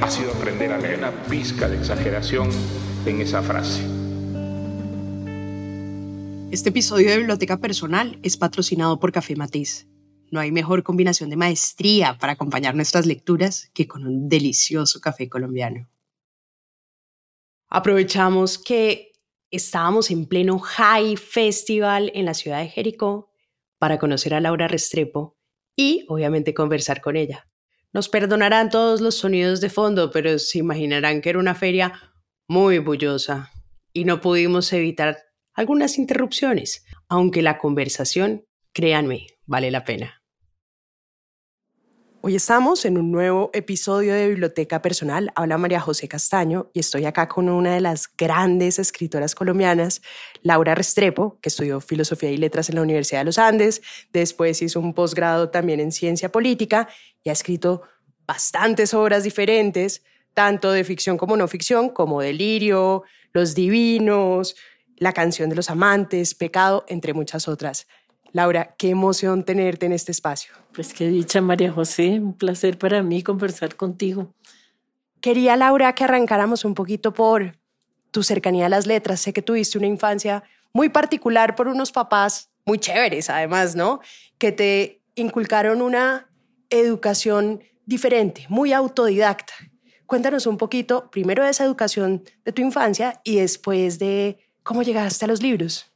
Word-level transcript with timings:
ha 0.00 0.10
sido 0.10 0.32
aprender 0.32 0.72
a 0.72 0.78
leer 0.78 0.98
una 0.98 1.10
pizca 1.24 1.68
de 1.68 1.76
exageración 1.76 2.48
en 3.04 3.20
esa 3.20 3.42
frase. 3.42 3.82
Este 6.50 6.70
episodio 6.70 7.10
de 7.10 7.18
Biblioteca 7.18 7.58
Personal 7.58 8.18
es 8.22 8.36
patrocinado 8.36 9.00
por 9.00 9.12
Café 9.12 9.36
Matiz. 9.36 9.86
No 10.30 10.40
hay 10.40 10.52
mejor 10.52 10.82
combinación 10.82 11.30
de 11.30 11.36
maestría 11.36 12.16
para 12.18 12.34
acompañar 12.34 12.74
nuestras 12.74 13.06
lecturas 13.06 13.70
que 13.74 13.88
con 13.88 14.06
un 14.06 14.28
delicioso 14.28 15.00
café 15.00 15.28
colombiano. 15.28 15.88
Aprovechamos 17.68 18.58
que 18.58 19.12
estábamos 19.50 20.10
en 20.10 20.26
pleno 20.26 20.58
High 20.58 21.16
Festival 21.16 22.10
en 22.14 22.24
la 22.24 22.34
ciudad 22.34 22.60
de 22.60 22.68
Jericó 22.68 23.30
para 23.78 23.98
conocer 23.98 24.34
a 24.34 24.40
Laura 24.40 24.68
Restrepo 24.68 25.36
y 25.76 26.04
obviamente 26.08 26.54
conversar 26.54 27.00
con 27.00 27.16
ella. 27.16 27.47
Nos 27.92 28.08
perdonarán 28.08 28.70
todos 28.70 29.00
los 29.00 29.16
sonidos 29.16 29.60
de 29.60 29.70
fondo, 29.70 30.10
pero 30.10 30.38
se 30.38 30.58
imaginarán 30.58 31.20
que 31.20 31.30
era 31.30 31.38
una 31.38 31.54
feria 31.54 31.92
muy 32.46 32.78
bullosa 32.78 33.50
y 33.92 34.04
no 34.04 34.20
pudimos 34.20 34.72
evitar 34.72 35.18
algunas 35.54 35.98
interrupciones, 35.98 36.84
aunque 37.08 37.42
la 37.42 37.58
conversación, 37.58 38.44
créanme, 38.72 39.26
vale 39.46 39.70
la 39.70 39.84
pena. 39.84 40.17
Hoy 42.20 42.34
estamos 42.34 42.84
en 42.84 42.98
un 42.98 43.12
nuevo 43.12 43.48
episodio 43.52 44.12
de 44.12 44.28
Biblioteca 44.28 44.82
Personal. 44.82 45.30
Habla 45.36 45.56
María 45.56 45.78
José 45.78 46.08
Castaño 46.08 46.68
y 46.74 46.80
estoy 46.80 47.04
acá 47.04 47.28
con 47.28 47.48
una 47.48 47.74
de 47.74 47.80
las 47.80 48.08
grandes 48.18 48.80
escritoras 48.80 49.36
colombianas, 49.36 50.02
Laura 50.42 50.74
Restrepo, 50.74 51.38
que 51.40 51.48
estudió 51.48 51.80
Filosofía 51.80 52.32
y 52.32 52.36
Letras 52.36 52.70
en 52.70 52.74
la 52.74 52.82
Universidad 52.82 53.20
de 53.20 53.26
los 53.26 53.38
Andes, 53.38 53.82
después 54.12 54.60
hizo 54.62 54.80
un 54.80 54.94
posgrado 54.94 55.50
también 55.50 55.78
en 55.78 55.92
Ciencia 55.92 56.32
Política 56.32 56.88
y 57.22 57.28
ha 57.28 57.32
escrito 57.32 57.82
bastantes 58.26 58.94
obras 58.94 59.22
diferentes, 59.22 60.02
tanto 60.34 60.72
de 60.72 60.82
ficción 60.82 61.18
como 61.18 61.36
no 61.36 61.46
ficción, 61.46 61.88
como 61.88 62.20
Delirio, 62.20 63.04
Los 63.32 63.54
Divinos, 63.54 64.56
la 64.96 65.12
canción 65.12 65.50
de 65.50 65.54
los 65.54 65.70
amantes, 65.70 66.34
Pecado, 66.34 66.84
entre 66.88 67.14
muchas 67.14 67.46
otras. 67.46 67.86
Laura, 68.32 68.74
qué 68.78 68.90
emoción 68.90 69.44
tenerte 69.44 69.86
en 69.86 69.92
este 69.92 70.12
espacio. 70.12 70.52
Pues 70.72 70.92
qué 70.92 71.08
dicha, 71.08 71.40
María 71.40 71.72
José, 71.72 72.20
un 72.20 72.34
placer 72.34 72.78
para 72.78 73.02
mí 73.02 73.22
conversar 73.22 73.76
contigo. 73.76 74.34
Quería, 75.20 75.56
Laura, 75.56 75.94
que 75.94 76.04
arrancáramos 76.04 76.64
un 76.64 76.74
poquito 76.74 77.12
por 77.12 77.56
tu 78.10 78.22
cercanía 78.22 78.66
a 78.66 78.68
las 78.68 78.86
letras. 78.86 79.20
Sé 79.20 79.32
que 79.32 79.42
tuviste 79.42 79.78
una 79.78 79.86
infancia 79.86 80.44
muy 80.72 80.88
particular 80.88 81.56
por 81.56 81.68
unos 81.68 81.90
papás 81.90 82.50
muy 82.64 82.78
chéveres, 82.78 83.30
además, 83.30 83.74
¿no? 83.74 84.00
Que 84.36 84.52
te 84.52 85.00
inculcaron 85.14 85.80
una 85.80 86.28
educación 86.68 87.62
diferente, 87.86 88.44
muy 88.50 88.74
autodidacta. 88.74 89.54
Cuéntanos 90.04 90.46
un 90.46 90.58
poquito, 90.58 91.10
primero 91.10 91.42
de 91.42 91.50
esa 91.50 91.64
educación 91.64 92.24
de 92.44 92.52
tu 92.52 92.60
infancia 92.60 93.22
y 93.24 93.36
después 93.36 93.98
de 93.98 94.38
¿Cómo 94.68 94.82
llegaste 94.82 95.24
a 95.24 95.28
los 95.28 95.42
libros? 95.42 95.90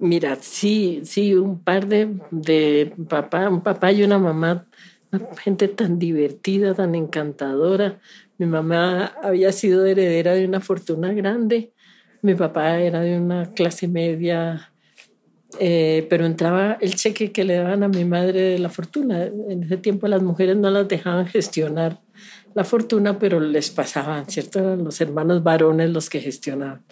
Mira, 0.00 0.36
sí, 0.40 1.02
sí, 1.04 1.34
un 1.34 1.62
par 1.62 1.86
de, 1.86 2.08
de 2.30 2.90
papá, 3.06 3.50
un 3.50 3.60
papá 3.60 3.92
y 3.92 4.02
una 4.02 4.18
mamá, 4.18 4.64
gente 5.42 5.68
tan 5.68 5.98
divertida, 5.98 6.74
tan 6.74 6.94
encantadora. 6.94 8.00
Mi 8.38 8.46
mamá 8.46 9.12
había 9.22 9.52
sido 9.52 9.84
heredera 9.84 10.32
de 10.32 10.46
una 10.46 10.60
fortuna 10.60 11.12
grande, 11.12 11.74
mi 12.22 12.34
papá 12.34 12.78
era 12.80 13.00
de 13.00 13.18
una 13.18 13.50
clase 13.52 13.88
media, 13.88 14.72
eh, 15.58 16.06
pero 16.08 16.24
entraba 16.24 16.78
el 16.80 16.94
cheque 16.94 17.30
que 17.30 17.44
le 17.44 17.56
daban 17.56 17.82
a 17.82 17.88
mi 17.88 18.06
madre 18.06 18.40
de 18.40 18.58
la 18.58 18.70
fortuna. 18.70 19.24
En 19.24 19.64
ese 19.64 19.76
tiempo 19.76 20.08
las 20.08 20.22
mujeres 20.22 20.56
no 20.56 20.70
las 20.70 20.88
dejaban 20.88 21.26
gestionar 21.26 22.00
la 22.54 22.64
fortuna, 22.64 23.18
pero 23.18 23.38
les 23.38 23.68
pasaban, 23.70 24.30
¿cierto? 24.30 24.60
Eran 24.60 24.82
los 24.82 24.98
hermanos 25.02 25.42
varones 25.42 25.90
los 25.90 26.08
que 26.08 26.20
gestionaban. 26.20 26.84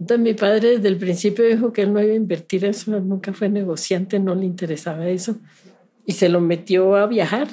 Entonces 0.00 0.24
mi 0.24 0.34
padre 0.34 0.76
desde 0.76 0.88
el 0.88 0.96
principio 0.96 1.46
dijo 1.46 1.72
que 1.72 1.82
él 1.82 1.92
no 1.92 2.02
iba 2.02 2.12
a 2.12 2.16
invertir 2.16 2.64
eso, 2.64 2.98
nunca 3.00 3.32
fue 3.32 3.48
negociante, 3.48 4.18
no 4.18 4.34
le 4.34 4.46
interesaba 4.46 5.08
eso, 5.08 5.36
y 6.06 6.12
se 6.12 6.28
lo 6.28 6.40
metió 6.40 6.96
a 6.96 7.06
viajar. 7.06 7.48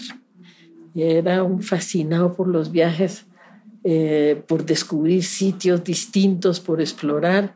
Y 0.95 1.03
era 1.03 1.43
un 1.43 1.61
fascinado 1.61 2.33
por 2.33 2.47
los 2.47 2.71
viajes, 2.71 3.25
eh, 3.83 4.41
por 4.47 4.65
descubrir 4.65 5.23
sitios 5.23 5.83
distintos, 5.83 6.59
por 6.59 6.81
explorar, 6.81 7.55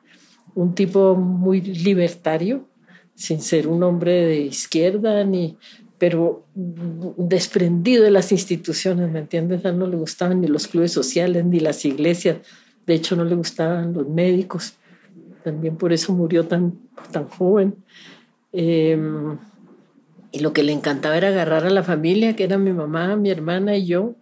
un 0.56 0.76
tipo 0.76 1.16
muy 1.16 1.62
libertario, 1.62 2.68
sin 3.16 3.42
ser 3.42 3.68
un 3.68 3.84
hombre 3.84 4.26
de 4.26 4.42
izquierda, 4.42 5.24
ni, 5.24 5.58
pero 5.98 6.46
desprendido 6.54 8.04
de 8.04 8.12
las 8.12 8.32
instituciones, 8.32 9.10
¿me 9.10 9.20
entiendes? 9.20 9.66
A 9.66 9.70
él 9.70 9.80
no 9.80 9.88
le 9.88 9.98
gustaban 9.98 10.42
ni 10.42 10.48
los 10.48 10.68
clubes 10.68 10.92
sociales, 10.92 11.46
ni 11.46 11.60
las 11.60 11.86
iglesias, 11.86 12.38
de 12.86 12.94
hecho 12.94 13.16
no 13.16 13.24
le 13.24 13.36
gustaban 13.36 13.94
los 13.94 14.08
médicos 14.08 14.78
también 15.44 15.76
por 15.76 15.94
eso 15.94 16.14
murió 16.14 16.48
tan, 16.48 16.80
tan 17.12 17.28
joven. 17.28 17.76
Em, 18.52 19.38
y 20.32 20.40
lo 20.40 20.54
que 20.54 20.64
le 20.64 20.72
encantaba 20.72 21.18
era 21.18 21.28
agarrar 21.28 21.66
a 21.66 21.70
la 21.70 21.84
familia, 21.84 22.36
que 22.36 22.46
era 22.46 22.58
mi 22.58 22.74
mamá, 22.74 23.16
mi 23.16 23.30
hermana 23.30 23.76
y 23.76 23.86
yo, 23.86 24.16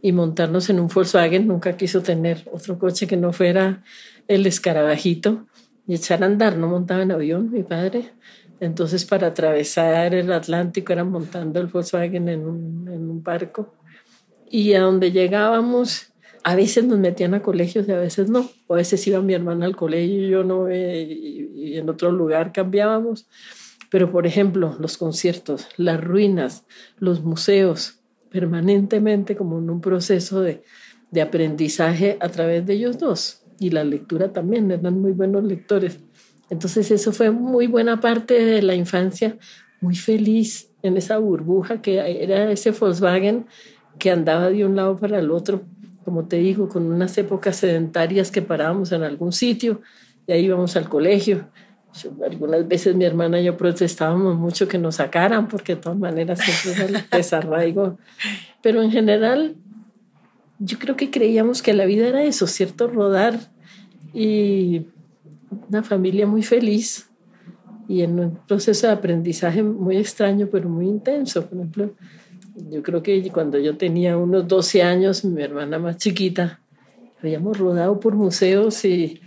y 0.00 0.12
montarnos 0.12 0.68
en 0.70 0.80
un 0.80 0.88
Volkswagen. 0.88 1.46
Nunca 1.46 1.76
quiso 1.76 2.02
tener 2.02 2.48
otro 2.50 2.78
coche 2.78 3.06
que 3.06 3.16
no 3.16 3.32
fuera 3.32 3.84
el 4.26 4.46
escarabajito 4.46 5.46
y 5.86 5.94
echar 5.94 6.22
a 6.22 6.26
andar. 6.26 6.56
No 6.56 6.68
montaba 6.68 7.02
en 7.02 7.12
avión, 7.12 7.50
mi 7.52 7.62
padre. 7.62 8.10
Entonces, 8.58 9.04
para 9.04 9.28
atravesar 9.28 10.14
el 10.14 10.32
Atlántico 10.32 10.92
era 10.92 11.04
montando 11.04 11.60
el 11.60 11.66
Volkswagen 11.66 12.28
en 12.28 12.46
un, 12.46 12.88
en 12.88 13.10
un 13.10 13.22
barco. 13.22 13.74
Y 14.50 14.74
a 14.74 14.80
donde 14.80 15.12
llegábamos, 15.12 16.11
a 16.44 16.56
veces 16.56 16.84
nos 16.84 16.98
metían 16.98 17.34
a 17.34 17.42
colegios 17.42 17.88
y 17.88 17.92
a 17.92 17.98
veces 17.98 18.28
no. 18.28 18.48
O 18.66 18.74
a 18.74 18.78
veces 18.78 19.06
iba 19.06 19.20
mi 19.20 19.34
hermana 19.34 19.66
al 19.66 19.76
colegio 19.76 20.26
y 20.26 20.28
yo 20.28 20.44
no, 20.44 20.68
eh, 20.68 21.02
y, 21.02 21.76
en 21.76 21.88
otro 21.88 22.12
lugar 22.12 22.52
cambiábamos. 22.52 23.28
Pero, 23.90 24.10
por 24.10 24.26
ejemplo, 24.26 24.76
los 24.80 24.96
conciertos, 24.96 25.68
las 25.76 26.02
ruinas, 26.02 26.64
los 26.98 27.22
museos, 27.22 28.00
permanentemente 28.30 29.36
como 29.36 29.58
en 29.58 29.68
un 29.68 29.80
proceso 29.80 30.40
de, 30.40 30.62
de 31.10 31.20
aprendizaje 31.20 32.16
a 32.20 32.28
través 32.28 32.66
de 32.66 32.74
ellos 32.74 32.98
dos. 32.98 33.42
Y 33.58 33.70
la 33.70 33.84
lectura 33.84 34.32
también, 34.32 34.70
eran 34.70 35.00
muy 35.00 35.12
buenos 35.12 35.44
lectores. 35.44 36.00
Entonces 36.50 36.90
eso 36.90 37.12
fue 37.12 37.30
muy 37.30 37.66
buena 37.66 38.00
parte 38.00 38.34
de 38.44 38.62
la 38.62 38.74
infancia, 38.74 39.36
muy 39.80 39.94
feliz 39.94 40.70
en 40.82 40.96
esa 40.96 41.18
burbuja 41.18 41.80
que 41.80 42.22
era 42.22 42.50
ese 42.50 42.72
Volkswagen 42.72 43.46
que 43.98 44.10
andaba 44.10 44.50
de 44.50 44.64
un 44.64 44.76
lado 44.76 44.96
para 44.96 45.18
el 45.18 45.30
otro 45.30 45.62
como 46.04 46.26
te 46.26 46.36
digo, 46.36 46.68
con 46.68 46.90
unas 46.90 47.16
épocas 47.18 47.56
sedentarias 47.56 48.30
que 48.30 48.42
parábamos 48.42 48.92
en 48.92 49.02
algún 49.02 49.32
sitio 49.32 49.80
y 50.26 50.32
ahí 50.32 50.44
íbamos 50.44 50.76
al 50.76 50.88
colegio. 50.88 51.48
algunas 52.24 52.66
veces 52.66 52.94
mi 52.94 53.04
hermana 53.04 53.40
y 53.40 53.44
yo 53.44 53.56
protestábamos 53.56 54.36
mucho 54.36 54.68
que 54.68 54.78
nos 54.78 54.96
sacaran 54.96 55.48
porque 55.48 55.74
de 55.74 55.82
todas 55.82 55.98
maneras 55.98 56.40
siempre 56.40 56.84
es 56.84 56.90
el 56.90 57.04
desarraigo. 57.10 57.98
Pero 58.62 58.82
en 58.82 58.90
general, 58.90 59.56
yo 60.58 60.78
creo 60.78 60.96
que 60.96 61.10
creíamos 61.10 61.62
que 61.62 61.74
la 61.74 61.84
vida 61.84 62.08
era 62.08 62.22
eso, 62.22 62.46
¿cierto? 62.46 62.88
Rodar 62.88 63.38
y 64.14 64.86
una 65.68 65.82
familia 65.82 66.26
muy 66.26 66.42
feliz 66.42 67.08
y 67.88 68.02
en 68.02 68.18
un 68.18 68.38
proceso 68.46 68.86
de 68.86 68.92
aprendizaje 68.92 69.62
muy 69.62 69.96
extraño, 69.96 70.48
pero 70.50 70.68
muy 70.68 70.86
intenso. 70.86 71.46
Por 71.46 71.58
ejemplo, 71.58 71.94
yo 72.54 72.82
creo 72.82 73.02
que 73.02 73.30
cuando 73.30 73.58
yo 73.58 73.76
tenía 73.76 74.16
unos 74.16 74.46
12 74.48 74.82
años, 74.82 75.24
mi 75.24 75.42
hermana 75.42 75.78
más 75.78 75.96
chiquita, 75.96 76.60
habíamos 77.22 77.58
rodado 77.58 77.98
por 78.00 78.14
museos 78.14 78.84
y 78.84 79.20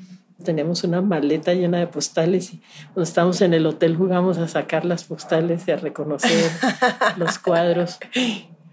teníamos 0.44 0.84
una 0.84 1.02
maleta 1.02 1.54
llena 1.54 1.80
de 1.80 1.88
postales 1.88 2.54
y 2.54 2.62
cuando 2.94 3.04
estábamos 3.04 3.42
en 3.42 3.54
el 3.54 3.66
hotel 3.66 3.96
jugamos 3.96 4.38
a 4.38 4.48
sacar 4.48 4.86
las 4.86 5.06
postales 5.06 5.68
y 5.68 5.72
a 5.72 5.78
reconocer 5.78 6.52
los 7.18 7.40
cuadros. 7.40 8.00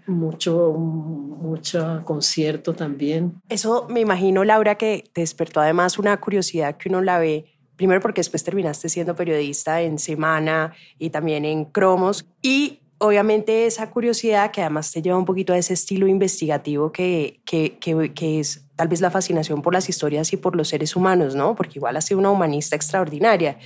Mucho, 0.05 0.73
mucho 0.73 2.01
concierto 2.03 2.73
también. 2.73 3.41
Eso 3.47 3.87
me 3.89 4.01
imagino, 4.01 4.43
Laura, 4.43 4.75
que 4.75 5.05
te 5.13 5.21
despertó 5.21 5.61
además 5.61 5.97
una 5.97 6.19
curiosidad 6.19 6.75
que 6.75 6.89
uno 6.89 7.01
la 7.01 7.19
ve 7.19 7.45
primero 7.77 8.01
porque 8.01 8.19
después 8.19 8.43
terminaste 8.43 8.89
siendo 8.89 9.15
periodista 9.15 9.81
en 9.81 9.97
Semana 9.97 10.73
y 10.99 11.09
también 11.09 11.45
en 11.45 11.65
Cromos 11.65 12.25
y 12.41 12.79
obviamente 12.97 13.65
esa 13.65 13.89
curiosidad 13.89 14.51
que 14.51 14.61
además 14.61 14.91
te 14.91 15.01
lleva 15.01 15.17
un 15.17 15.25
poquito 15.25 15.53
a 15.53 15.57
ese 15.57 15.73
estilo 15.73 16.07
investigativo 16.07 16.91
que, 16.91 17.41
que, 17.45 17.77
que, 17.79 18.13
que, 18.13 18.39
es 18.39 18.65
tal 18.75 18.87
vez 18.87 19.01
la 19.01 19.11
fascinación 19.11 19.61
por 19.61 19.73
las 19.73 19.89
historias 19.89 20.31
y 20.33 20.37
por 20.37 20.55
los 20.55 20.69
seres 20.69 20.95
humanos, 20.95 21.35
¿no? 21.35 21.55
Porque 21.55 21.79
igual 21.79 21.97
has 21.97 22.05
sido 22.05 22.19
una 22.19 22.31
humanista 22.31 22.75
extraordinaria. 22.75 23.57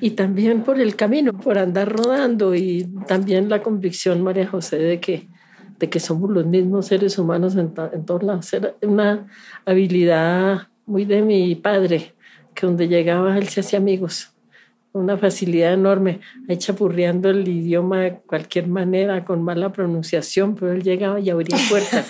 Y 0.00 0.10
también 0.10 0.62
por 0.62 0.80
el 0.80 0.96
camino, 0.96 1.32
por 1.32 1.58
andar 1.58 1.90
rodando 1.90 2.54
y 2.54 2.88
también 3.06 3.48
la 3.48 3.62
convicción, 3.62 4.22
María 4.22 4.46
José, 4.46 4.78
de 4.78 5.00
que, 5.00 5.28
de 5.78 5.90
que 5.90 6.00
somos 6.00 6.30
los 6.30 6.46
mismos 6.46 6.86
seres 6.86 7.18
humanos 7.18 7.56
en, 7.56 7.72
en 7.92 8.04
todos 8.04 8.22
lados. 8.22 8.50
Una 8.82 9.28
habilidad 9.64 10.68
muy 10.86 11.04
de 11.04 11.22
mi 11.22 11.54
padre, 11.54 12.14
que 12.54 12.66
donde 12.66 12.88
llegaba 12.88 13.36
él 13.38 13.48
se 13.48 13.60
hacía 13.60 13.78
amigos 13.78 14.31
una 14.92 15.16
facilidad 15.16 15.72
enorme, 15.72 16.20
ahí 16.48 16.56
chapurreando 16.56 17.30
el 17.30 17.46
idioma 17.46 18.00
de 18.00 18.16
cualquier 18.26 18.68
manera, 18.68 19.24
con 19.24 19.42
mala 19.42 19.72
pronunciación, 19.72 20.54
pero 20.54 20.72
él 20.72 20.82
llegaba 20.82 21.20
y 21.20 21.30
abría 21.30 21.56
puertas, 21.68 22.06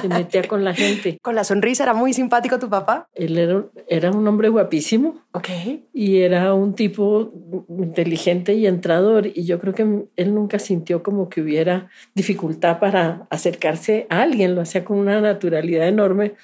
se 0.00 0.08
metía 0.08 0.42
con 0.44 0.64
la 0.64 0.74
gente. 0.74 1.18
Con 1.22 1.34
la 1.34 1.44
sonrisa, 1.44 1.82
¿era 1.82 1.94
muy 1.94 2.12
simpático 2.12 2.58
tu 2.58 2.68
papá? 2.68 3.08
Él 3.14 3.38
era, 3.38 3.64
era 3.88 4.10
un 4.10 4.26
hombre 4.26 4.48
guapísimo. 4.48 5.22
Ok. 5.32 5.48
Y 5.92 6.18
era 6.18 6.54
un 6.54 6.74
tipo 6.74 7.32
inteligente 7.68 8.54
y 8.54 8.66
entrador, 8.66 9.26
y 9.26 9.44
yo 9.44 9.58
creo 9.58 9.74
que 9.74 10.06
él 10.16 10.34
nunca 10.34 10.58
sintió 10.58 11.02
como 11.02 11.28
que 11.28 11.40
hubiera 11.40 11.90
dificultad 12.14 12.78
para 12.78 13.26
acercarse 13.30 14.06
a 14.10 14.22
alguien, 14.22 14.54
lo 14.54 14.60
hacía 14.60 14.84
con 14.84 14.98
una 14.98 15.20
naturalidad 15.20 15.88
enorme 15.88 16.34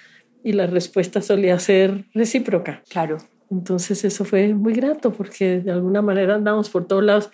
y 0.42 0.52
la 0.52 0.66
respuesta 0.66 1.22
solía 1.22 1.58
ser 1.58 2.04
recíproca. 2.14 2.82
Claro. 2.88 3.18
Entonces 3.50 4.04
eso 4.04 4.24
fue 4.24 4.54
muy 4.54 4.72
grato 4.72 5.12
porque 5.12 5.60
de 5.60 5.70
alguna 5.70 6.02
manera 6.02 6.34
andamos 6.34 6.68
por 6.70 6.86
todos 6.86 7.04
lados, 7.04 7.30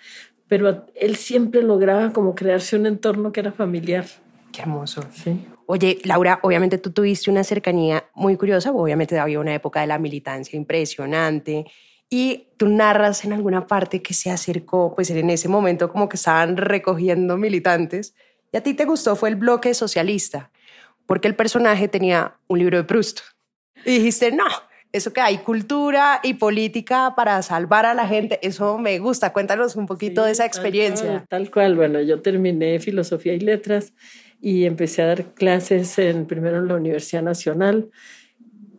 pero 0.47 0.85
él 0.95 1.15
siempre 1.15 1.63
lograba 1.63 2.13
como 2.13 2.35
crearse 2.35 2.75
un 2.75 2.85
entorno 2.85 3.31
que 3.31 3.39
era 3.39 3.51
familiar. 3.51 4.05
Qué 4.51 4.61
hermoso. 4.61 5.03
Sí. 5.11 5.47
Oye, 5.65 5.99
Laura, 6.03 6.39
obviamente 6.43 6.77
tú 6.77 6.91
tuviste 6.91 7.31
una 7.31 7.43
cercanía 7.43 8.05
muy 8.13 8.37
curiosa, 8.37 8.71
obviamente 8.71 9.17
había 9.17 9.39
una 9.39 9.55
época 9.55 9.81
de 9.81 9.87
la 9.87 9.97
militancia 9.97 10.57
impresionante 10.57 11.65
y 12.09 12.49
tú 12.57 12.67
narras 12.67 13.25
en 13.25 13.33
alguna 13.33 13.65
parte 13.65 14.03
que 14.03 14.13
se 14.13 14.29
acercó, 14.29 14.93
pues 14.93 15.09
en 15.09 15.29
ese 15.29 15.47
momento 15.47 15.91
como 15.91 16.09
que 16.09 16.17
estaban 16.17 16.57
recogiendo 16.57 17.37
militantes 17.37 18.13
y 18.51 18.57
a 18.57 18.61
ti 18.61 18.75
te 18.75 18.85
gustó 18.85 19.15
fue 19.15 19.29
el 19.29 19.35
bloque 19.35 19.73
socialista, 19.73 20.51
porque 21.07 21.27
el 21.27 21.35
personaje 21.35 21.87
tenía 21.87 22.35
un 22.47 22.59
libro 22.59 22.77
de 22.77 22.83
Proust. 22.83 23.21
Y 23.85 23.97
dijiste, 23.97 24.31
no, 24.31 24.45
eso 24.93 25.11
que 25.11 25.21
hay 25.21 25.39
cultura 25.39 26.19
y 26.23 26.35
política 26.35 27.13
para 27.15 27.41
salvar 27.41 27.85
a 27.85 27.93
la 27.95 28.07
gente, 28.07 28.39
eso 28.43 28.77
me 28.77 28.99
gusta. 28.99 29.33
Cuéntanos 29.33 29.75
un 29.75 29.87
poquito 29.87 30.21
Sí, 30.21 30.27
de 30.27 30.31
esa 30.31 30.43
tal 30.43 30.47
experiencia. 30.47 31.07
cual, 31.09 31.27
Tal 31.27 31.51
cual, 31.51 31.75
bueno, 31.75 31.99
yo 32.01 32.21
terminé 32.21 32.79
filosofía 32.79 33.33
y 33.33 33.39
letras 33.39 33.93
y 34.39 34.65
empecé 34.65 35.01
a 35.01 35.07
dar 35.07 35.33
clases 35.33 35.97
en, 35.97 36.25
primero 36.27 36.57
en 36.59 36.67
la 36.67 36.75
Universidad 36.75 37.23
Nacional, 37.23 37.89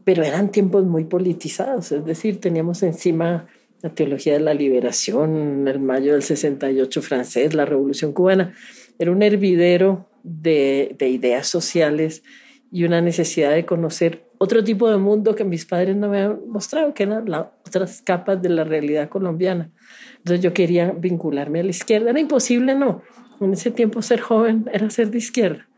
pero 0.05 0.23
eran 0.23 0.51
tiempos 0.51 0.85
muy 0.85 1.05
politizados, 1.05 1.91
es 1.91 2.05
decir, 2.05 2.39
teníamos 2.41 2.83
encima 2.83 3.47
la 3.81 3.91
teología 3.91 4.35
de 4.35 4.41
la 4.41 4.55
liberación, 4.55 5.67
el 5.67 5.81
mayo 5.81 6.13
del 6.13 6.23
68 6.23 7.03
francés, 7.03 7.55
la 7.55 7.65
revolución 7.65 8.13
cubana, 8.13 8.55
era 8.99 9.11
un 9.11 9.23
hervidero 9.23 10.09
de, 10.23 10.95
de 10.99 11.09
ideas 11.09 11.49
sociales 11.49 12.23
y 12.71 12.85
una 12.85 13.01
necesidad 13.01 13.53
de 13.53 13.67
conocer 13.67 14.24
otro 14.39 14.65
tipo 14.65 14.91
de 14.91 14.97
mundo 14.97 15.35
que 15.35 15.45
mis 15.45 15.65
padres 15.65 15.97
no 15.97 16.09
me 16.09 16.23
habían 16.23 16.49
mostrado, 16.49 16.93
que 16.95 17.05
eran 17.05 17.29
las 17.29 17.47
otras 17.67 18.03
capas 18.03 18.41
de 18.43 18.49
la 18.49 18.65
realidad 18.65 19.09
colombiana. 19.09 19.71
Entonces 20.19 20.41
yo 20.41 20.53
quería 20.53 20.93
vincularme 20.93 21.61
a 21.61 21.63
la 21.63 21.71
izquierda. 21.71 22.11
Era 22.11 22.21
imposible, 22.21 22.75
no. 22.75 23.03
En 23.41 23.53
ese 23.53 23.71
tiempo 23.71 24.03
ser 24.03 24.21
joven 24.21 24.69
era 24.73 24.91
ser 24.91 25.11
de 25.11 25.19
izquierda. 25.19 25.69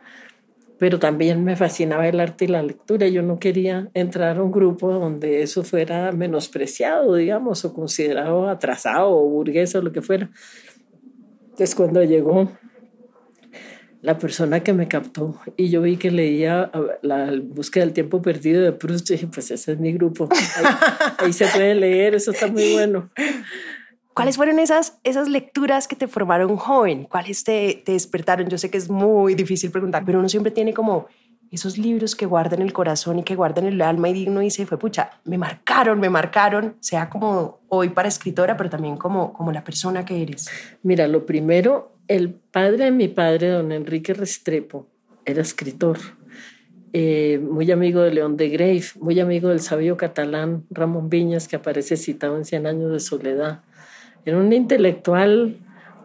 Pero 0.79 0.99
también 0.99 1.43
me 1.43 1.57
fascinaba 1.57 2.07
el 2.07 2.21
arte 2.21 2.45
y 2.45 2.49
la 2.49 2.63
lectura. 2.63 3.09
Yo 3.09 3.23
no 3.23 3.39
quería 3.39 3.89
entrar 3.95 4.37
a 4.37 4.43
un 4.43 4.53
grupo 4.53 4.93
donde 4.93 5.43
eso 5.43 5.65
fuera 5.65 6.13
menospreciado, 6.13 7.15
digamos, 7.15 7.65
o 7.65 7.73
considerado 7.73 8.49
atrasado 8.49 9.11
o 9.11 9.29
burgués 9.29 9.75
o 9.75 9.81
lo 9.81 9.93
que 9.93 10.03
fuera. 10.03 10.31
Entonces 11.45 11.75
cuando 11.75 12.03
llegó 12.05 12.51
la 14.03 14.19
persona 14.19 14.61
que 14.61 14.73
me 14.73 14.89
captó 14.89 15.39
y 15.57 15.69
yo 15.69 15.83
vi 15.83 15.97
que 15.97 16.11
leía 16.11 16.71
la 17.03 17.33
búsqueda 17.43 17.85
del 17.85 17.95
tiempo 17.95 18.23
perdido 18.23 18.63
de 18.63 18.73
Proust, 18.73 19.09
dije, 19.09 19.27
pues 19.27 19.51
ese 19.51 19.73
es 19.73 19.79
mi 19.79 19.93
grupo. 19.93 20.29
Ahí, 20.31 20.65
ahí, 21.19 21.33
se 21.33 21.47
puede 21.47 21.75
leer, 21.75 22.15
eso 22.15 22.31
está 22.31 22.47
muy 22.47 22.73
bueno. 22.75 23.11
¿Cuáles 24.15 24.37
fueron 24.37 24.59
esas, 24.59 24.99
esas 25.05 25.29
lecturas 25.29 25.89
que 25.89 25.97
te 25.97 26.09
formaron 26.09 26.57
joven? 26.57 27.05
¿Cuáles 27.05 27.45
te, 27.45 27.83
te 27.85 27.93
despertaron? 27.93 28.49
Yo 28.49 28.57
sé 28.57 28.71
que 28.71 28.79
es 28.79 28.89
muy 28.89 29.35
difícil 29.35 29.71
preguntar, 29.71 30.05
pero 30.07 30.19
uno 30.19 30.29
siempre 30.29 30.51
tiene 30.51 30.73
como 30.73 31.07
esos 31.51 31.79
libros 31.79 32.17
que 32.17 32.27
guardan 32.27 32.63
el 32.63 32.73
corazón 32.73 33.19
y 33.19 33.23
que 33.23 33.35
guardan 33.35 33.67
el 33.67 33.81
alma 33.83 34.09
y 34.09 34.13
digno 34.13 34.41
y 34.41 34.47
dice, 34.47 34.67
fue 34.67 34.79
pucha, 34.79 35.11
me 35.25 35.39
marcaron, 35.39 36.01
me 36.01 36.11
marcaron, 36.11 36.77
sea 36.81 37.09
como 37.09 37.61
hoy 37.69 37.91
para 37.91 38.09
escritora, 38.09 38.57
pero 38.57 38.71
también 38.71 38.97
como, 38.97 39.33
como 39.33 39.53
la 39.53 39.65
persona 39.65 40.05
que 40.05 40.23
eres. 40.23 40.49
Mira, 40.83 41.07
lo 41.09 41.27
primero 41.27 41.96
el 42.09 42.31
padre 42.31 42.87
de 42.87 42.91
mi 42.91 43.09
padre, 43.09 43.49
don 43.51 43.73
Enrique 43.73 44.15
Restrepo, 44.15 44.87
era 45.25 45.43
escritor, 45.43 45.99
eh, 46.93 47.39
muy 47.39 47.71
amigo 47.71 48.01
de 48.01 48.13
León 48.13 48.37
de 48.37 48.49
Grave, 48.49 48.85
muy 49.01 49.19
amigo 49.21 49.49
del 49.49 49.61
sabio 49.61 49.97
catalán 49.97 50.65
Ramón 50.71 51.11
Viñas, 51.11 51.49
que 51.49 51.57
aparece 51.57 51.97
citado 51.97 52.37
en 52.37 52.45
Cien 52.45 52.67
Años 52.67 52.93
de 52.93 53.01
Soledad. 53.01 53.63
Era 54.25 54.39
un 54.39 54.53
intelectual 54.53 55.59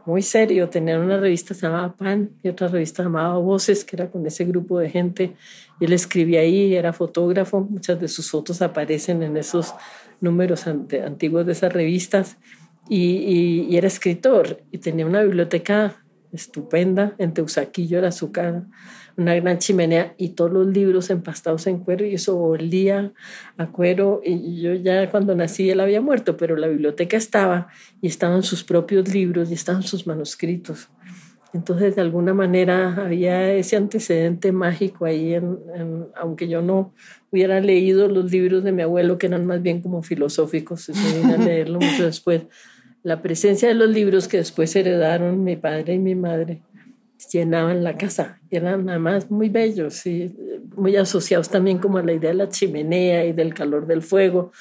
muy 0.06 0.24
serio, 0.24 0.70
tenía 0.70 1.00
una 1.00 1.20
revista 1.20 1.54
llamaba 1.54 1.94
Pan 1.94 2.32
y 2.42 2.50
otra 2.50 2.68
revista 2.68 3.04
llamada 3.04 3.36
Voces, 3.38 3.86
que 3.86 3.96
era 3.96 4.10
con 4.10 4.26
ese 4.26 4.46
grupo 4.46 4.80
de 4.80 4.90
gente. 4.90 5.36
Y 5.80 5.86
él 5.86 5.94
escribía 5.94 6.42
ahí, 6.42 6.76
era 6.76 6.92
fotógrafo, 6.92 7.62
muchas 7.62 8.00
de 8.00 8.08
sus 8.08 8.30
fotos 8.30 8.62
aparecen 8.62 9.22
en 9.24 9.38
esos 9.38 9.74
números 10.20 10.66
antiguos 10.68 11.46
de 11.46 11.52
esas 11.52 11.72
revistas 11.72 12.38
y, 12.92 12.98
y, 12.98 13.68
y, 13.70 13.78
era 13.78 13.88
escritor 13.88 14.64
y 14.70 14.80
tenía 14.80 15.06
una 15.06 15.24
biblioteca 15.24 16.04
estupenda 16.34 17.16
en 17.20 17.34
Teusaquillo, 17.34 17.98
era 17.98 18.12
su 18.12 18.34
casa, 18.34 18.68
una 19.16 19.34
gran 19.36 19.60
chimenea 19.60 20.14
y 20.18 20.32
todos 20.32 20.52
los 20.52 20.68
libros 20.68 21.10
empastados 21.10 21.68
en 21.68 21.80
cuero 21.80 22.06
y 22.06 22.16
eso 22.16 22.38
olía 22.38 23.14
a 23.56 23.68
cuero 23.68 24.20
y 24.26 24.62
yo 24.62 24.74
ya 24.74 25.10
cuando 25.10 25.34
nací 25.36 25.70
él 25.70 25.80
había 25.80 26.02
muerto, 26.02 26.36
pero 26.36 26.58
la 26.58 26.68
biblioteca 26.68 27.16
estaba 27.16 27.70
y 28.02 28.08
estaban 28.08 28.44
sus 28.44 28.66
propios 28.66 29.08
libros 29.08 29.52
y 29.52 29.54
estaban 29.54 29.84
sus 29.84 30.06
manuscritos. 30.06 30.90
Entonces, 31.54 31.96
de 31.96 32.02
alguna 32.02 32.34
manera, 32.34 32.96
había 33.06 33.54
ese 33.54 33.78
antecedente 33.78 34.52
mágico 34.52 35.06
ahí, 35.06 35.34
en, 35.34 35.60
en, 35.76 36.08
aunque 36.16 36.50
yo 36.50 36.62
no 36.62 36.94
hubiera 37.30 37.62
leído 37.62 38.10
los 38.10 38.32
libros 38.32 38.66
de 38.66 38.72
mi 38.74 38.82
abuelo, 38.82 39.18
que 39.18 39.28
eran 39.28 39.46
más 39.46 39.62
bien 39.62 39.82
como 39.82 40.02
filosóficos, 40.02 40.90
eso 40.90 41.22
vine 41.22 41.34
a 41.34 41.38
leerlo 41.46 41.80
mucho 41.80 42.06
después. 42.06 42.44
La 43.04 43.22
presencia 43.22 43.68
de 43.68 43.74
los 43.74 43.90
libros 43.90 44.28
que 44.28 44.38
después 44.38 44.76
heredaron 44.76 45.44
mi 45.44 45.56
padre 45.56 45.96
y 45.96 46.00
mi 46.00 46.16
madre 46.16 46.62
llenaban 47.32 47.84
la 47.84 47.98
casa, 47.98 48.40
eran 48.50 48.90
además 48.90 49.30
muy 49.30 49.50
bellos 49.50 50.06
y 50.06 50.36
muy 50.76 50.96
asociados 50.96 51.50
también 51.50 51.78
como 51.78 52.00
a 52.00 52.04
la 52.04 52.14
idea 52.14 52.32
de 52.32 52.38
la 52.38 52.50
chimenea 52.50 53.26
y 53.26 53.34
del 53.34 53.54
calor 53.54 53.86
del 53.86 54.02
fuego 54.02 54.52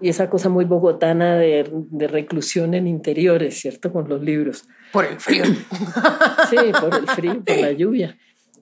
y 0.00 0.08
esa 0.08 0.30
cosa 0.30 0.48
muy 0.48 0.64
bogotana 0.64 1.36
de, 1.36 1.70
de, 1.90 2.08
reclusión 2.08 2.72
en 2.74 2.86
interiores, 2.86 3.60
¿cierto? 3.60 3.92
Con 3.92 4.08
los 4.08 4.22
libros. 4.22 4.64
Por 4.92 5.04
el 5.04 5.20
frío. 5.20 5.44
sí, 6.50 6.56
por 6.80 6.94
el 6.94 7.06
frío, 7.06 7.42
por 7.44 7.58
la 7.58 7.72
lluvia. 7.72 8.16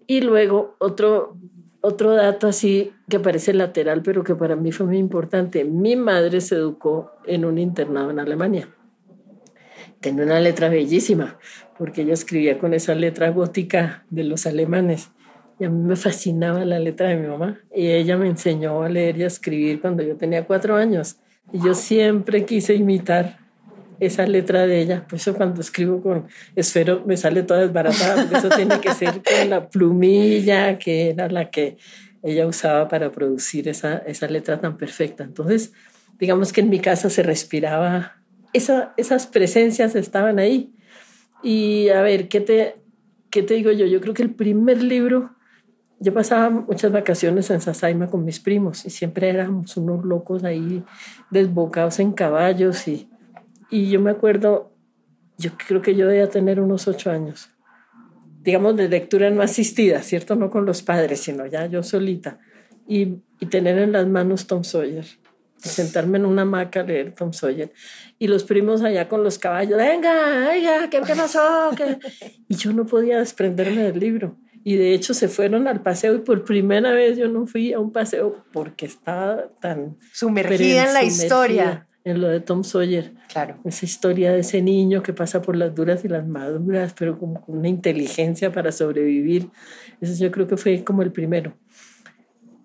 Y 0.06 0.20
luego 0.20 0.75
otro, 0.78 1.37
otro 1.80 2.14
dato 2.14 2.49
así 2.49 2.92
que 3.08 3.20
parece 3.20 3.54
lateral, 3.54 4.02
pero 4.02 4.25
que 4.25 4.35
para 4.35 4.56
mí 4.56 4.73
fue 4.73 4.87
muy 4.87 4.99
importante. 4.99 5.64
Mi 5.64 5.94
madre 5.94 6.40
se 6.40 6.56
educó 6.56 7.12
en 7.25 7.44
un 7.44 7.58
internado 7.58 8.11
en 8.11 8.18
Alemania. 8.18 8.68
Tenía 10.00 10.25
una 10.25 10.40
letra 10.40 10.69
bellísima, 10.69 11.38
porque 11.76 12.02
ella 12.02 12.14
escribía 12.14 12.59
con 12.59 12.75
esa 12.75 12.95
letra 12.95 13.31
gótica 13.31 14.05
de 14.11 14.25
los 14.25 14.47
alemanes. 14.47 15.11
Y 15.59 15.64
a 15.64 15.71
mí 15.71 15.83
me 15.83 15.97
fascinaba 15.97 16.64
la 16.64 16.78
letra 16.78 17.09
de 17.09 17.17
mi 17.17 17.26
mamá. 17.26 17.61
Y 17.75 17.88
ella 17.88 18.17
me 18.17 18.28
enseñó 18.28 18.83
a 18.83 18.88
leer 18.88 19.19
y 19.19 19.25
a 19.25 19.26
escribir 19.26 19.81
cuando 19.81 20.02
yo 20.02 20.17
tenía 20.17 20.45
cuatro 20.45 20.76
años. 20.76 21.17
Y 21.52 21.61
yo 21.64 21.75
siempre 21.75 22.45
quise 22.45 22.75
imitar 22.75 23.38
esa 24.00 24.26
letra 24.26 24.67
de 24.67 24.81
ella. 24.81 25.07
Por 25.09 25.19
eso 25.19 25.35
cuando 25.35 25.61
escribo 25.61 26.00
con 26.02 26.28
esfero 26.55 27.02
me 27.05 27.17
sale 27.17 27.43
toda 27.43 27.61
desbaratada, 27.61 28.23
porque 28.23 28.37
eso 28.37 28.49
tiene 28.50 28.81
que 28.81 28.93
ser 28.93 29.23
con 29.23 29.50
la 29.50 29.69
plumilla, 29.69 30.78
que 30.78 31.11
era 31.11 31.28
la 31.28 31.50
que 31.50 31.76
ella 32.23 32.47
usaba 32.47 32.88
para 32.88 33.11
producir 33.11 33.69
esa, 33.69 33.99
esa 33.99 34.28
letra 34.28 34.61
tan 34.61 34.76
perfecta. 34.76 35.25
Entonces, 35.25 35.73
digamos 36.19 36.52
que 36.52 36.61
en 36.61 36.71
mi 36.71 36.81
casa 36.81 37.11
se 37.11 37.23
respiraba, 37.23 38.18
esa, 38.52 38.95
esas 38.97 39.26
presencias 39.26 39.95
estaban 39.95 40.38
ahí. 40.38 40.75
Y 41.43 41.88
a 41.90 42.02
ver, 42.02 42.28
¿qué 42.28 42.40
te, 42.40 42.76
¿qué 43.31 43.43
te 43.43 43.55
digo 43.55 43.71
yo? 43.73 43.87
Yo 43.87 44.00
creo 44.00 44.14
que 44.14 44.23
el 44.23 44.35
primer 44.35 44.83
libro 44.83 45.35
yo 46.00 46.14
pasaba 46.14 46.50
muchas 46.50 46.93
vacaciones 46.93 47.50
en 47.50 47.61
Sasaima 47.61 48.09
con 48.09 48.25
mis 48.25 48.38
primos 48.38 48.87
y 48.87 48.90
siempre 48.90 49.28
éramos 49.28 49.76
unos 49.76 50.05
locos 50.05 50.45
ahí 50.45 50.85
desbocados 51.31 51.99
en 51.99 52.12
caballos 52.12 52.87
y, 52.87 53.09
y 53.69 53.90
yo 53.90 54.00
me 54.00 54.11
acuerdo, 54.11 54.73
yo 55.38 55.50
creo 55.67 55.83
que 55.83 55.97
yo 55.97 56.07
debía 56.07 56.28
tener 56.28 56.61
unos 56.61 56.87
ocho 56.87 57.11
años 57.11 57.50
digamos, 58.49 58.76
de 58.76 58.88
lectura 58.88 59.31
no 59.31 59.43
asistida, 59.43 60.02
¿cierto? 60.02 60.35
No 60.35 60.49
con 60.49 60.64
los 60.64 60.83
padres, 60.83 61.21
sino 61.21 61.45
ya 61.45 61.67
yo 61.67 61.83
solita. 61.83 62.38
Y, 62.87 63.19
y 63.40 63.47
tener 63.47 63.78
en 63.78 63.93
las 63.93 64.07
manos 64.07 64.47
Tom 64.47 64.64
Sawyer. 64.64 65.05
Sentarme 65.59 66.19
en 66.19 66.27
una 66.27 66.43
hamaca 66.43 66.81
a 66.81 66.83
leer 66.85 67.15
Tom 67.15 67.33
Sawyer. 67.33 67.73
Y 68.19 68.29
los 68.29 68.45
primos 68.45 68.83
allá 68.83 69.09
con 69.09 69.23
los 69.23 69.38
caballos, 69.38 69.77
venga, 69.77 70.49
venga, 70.49 70.88
¿qué, 70.88 71.00
qué 71.00 71.15
pasó? 71.15 71.71
¿Qué? 71.77 71.99
Y 72.49 72.57
yo 72.57 72.73
no 72.73 72.87
podía 72.87 73.19
desprenderme 73.19 73.83
del 73.83 73.99
libro. 73.99 74.37
Y 74.65 74.77
de 74.77 74.93
hecho 74.93 75.15
se 75.15 75.29
fueron 75.29 75.67
al 75.67 75.83
paseo 75.83 76.15
y 76.15 76.19
por 76.19 76.45
primera 76.45 76.93
vez 76.93 77.17
yo 77.17 77.29
no 77.29 77.47
fui 77.47 77.73
a 77.73 77.81
un 77.81 77.93
paseo 77.93 78.45
porque 78.53 78.87
estaba 78.87 79.49
tan... 79.61 79.97
Sumergida 80.12 80.87
en 80.87 80.93
la 80.93 81.03
historia. 81.05 81.87
En 82.05 82.21
lo 82.21 82.29
de 82.29 82.41
Tom 82.41 82.65
Sawyer. 82.65 83.12
Claro. 83.33 83.59
Esa 83.65 83.85
historia 83.85 84.33
de 84.33 84.41
ese 84.41 84.62
niño 84.62 85.03
que 85.03 85.12
pasa 85.12 85.43
por 85.43 85.57
las 85.57 85.75
duras 85.75 86.05
y 86.05 86.09
las 86.09 86.27
maduras, 86.27 86.95
pero 86.99 87.19
con 87.19 87.41
una 87.47 87.69
inteligencia 87.69 88.53
para 88.53 88.73
sobrevivir. 88.73 89.49
Eso 90.00 90.23
yo 90.23 90.31
creo 90.31 90.47
que 90.47 90.57
fue 90.57 90.85
como 90.85 91.03
el 91.03 91.12
primero. 91.12 91.55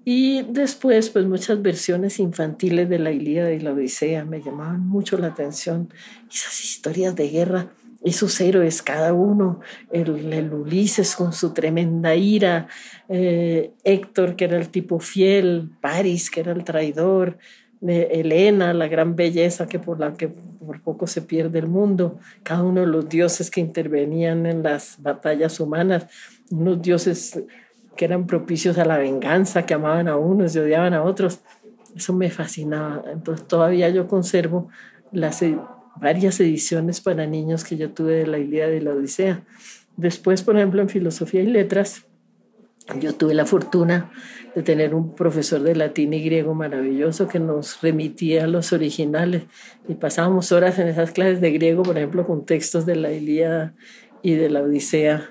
Y 0.06 0.42
después, 0.44 1.10
pues 1.10 1.26
muchas 1.26 1.62
versiones 1.62 2.20
infantiles 2.20 2.90
de 2.90 3.00
la 3.00 3.12
Ilíada 3.12 3.54
y 3.54 3.60
la 3.60 3.72
Odisea 3.72 4.26
me 4.26 4.42
llamaban 4.42 4.86
mucho 4.86 5.18
la 5.18 5.28
atención. 5.28 5.90
Esas 6.30 6.64
historias 6.64 7.16
de 7.16 7.30
guerra 7.30 7.72
esos 8.04 8.40
héroes, 8.42 8.82
cada 8.82 9.14
uno, 9.14 9.62
el, 9.92 10.52
Ulises 10.54 11.16
con 11.16 11.34
su 11.34 11.54
tremenda 11.54 12.16
ira, 12.16 12.68
eh, 13.08 13.72
Héctor, 13.84 14.36
que 14.36 14.46
era 14.46 14.58
el 14.58 14.70
tipo 14.70 15.00
fiel, 15.00 15.72
Paris, 15.82 16.30
que 16.30 16.42
era 16.42 16.52
el 16.52 16.66
traidor, 16.66 17.38
eh, 17.88 18.10
Helena, 18.12 18.74
la 18.74 18.88
gran 18.88 19.16
belleza 19.16 19.68
que 19.68 19.80
por 19.80 20.00
la 20.00 20.14
que 20.14 20.28
por 20.28 20.82
poco 20.82 21.08
se 21.08 21.22
pierde 21.22 21.60
el 21.60 21.68
mundo, 21.68 22.20
cada 22.44 22.64
uno 22.64 22.82
de 22.82 22.88
los 22.88 23.08
dioses 23.08 23.50
que 23.50 23.62
intervenían 23.62 24.46
en 24.46 24.64
las 24.64 25.02
batallas 25.02 25.60
humanas, 25.60 26.08
unos 26.52 26.82
dioses 26.82 27.42
que 27.96 28.06
eran 28.06 28.28
propicios 28.28 28.78
a 28.78 28.86
la 28.86 28.98
venganza, 28.98 29.66
que 29.66 29.74
amaban 29.74 30.08
a 30.08 30.18
unos 30.18 30.56
y 30.56 30.60
odiaban 30.60 30.94
a 30.94 31.04
otros. 31.04 31.42
Eso 31.96 32.14
me 32.14 32.30
fascinaba. 32.30 33.04
Entonces 33.12 33.48
todavía 33.48 33.90
yo 33.90 34.08
conservo 34.08 34.70
las 35.12 35.44
varias 36.00 36.40
ediciones 36.40 37.02
para 37.02 37.28
niños 37.28 37.64
que 37.64 37.78
yo 37.78 37.92
tuve 37.92 38.14
de 38.14 38.28
la 38.28 38.40
Ilíada 38.40 38.72
de 38.72 38.82
la 38.82 38.92
Odisea. 38.92 39.44
Después, 39.96 40.42
por 40.42 40.58
ejemplo, 40.58 40.82
en 40.82 40.90
filosofía 40.90 41.42
y 41.42 41.48
letras, 41.48 42.06
yo 43.00 43.14
tuve 43.14 43.34
la 43.34 43.46
fortuna 43.46 44.12
de 44.56 44.62
tener 44.62 44.94
un 44.94 45.16
profesor 45.16 45.62
de 45.62 45.76
latín 45.76 46.14
y 46.14 46.24
griego 46.24 46.54
maravilloso 46.54 47.28
que 47.28 47.40
nos 47.40 47.82
remitía 47.82 48.44
a 48.44 48.48
los 48.48 48.74
originales 48.74 49.44
y 49.88 49.96
pasábamos 49.96 50.52
horas 50.52 50.78
en 50.80 50.88
esas 50.88 51.12
clases 51.12 51.42
de 51.42 51.52
griego, 51.52 51.84
por 51.84 51.98
ejemplo, 51.98 52.26
con 52.26 52.46
textos 52.46 52.86
de 52.86 52.96
la 52.96 53.12
Ilíada 53.12 53.74
y 54.22 54.36
de 54.36 54.50
la 54.50 54.62
Odisea, 54.62 55.30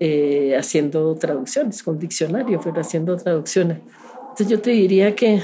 eh, 0.00 0.56
haciendo 0.56 1.14
traducciones, 1.14 1.82
con 1.82 1.98
diccionario, 1.98 2.60
pero 2.62 2.80
haciendo 2.80 3.16
traducciones. 3.16 3.78
Entonces 4.20 4.48
yo 4.48 4.60
te 4.60 4.70
diría 4.70 5.14
que 5.14 5.42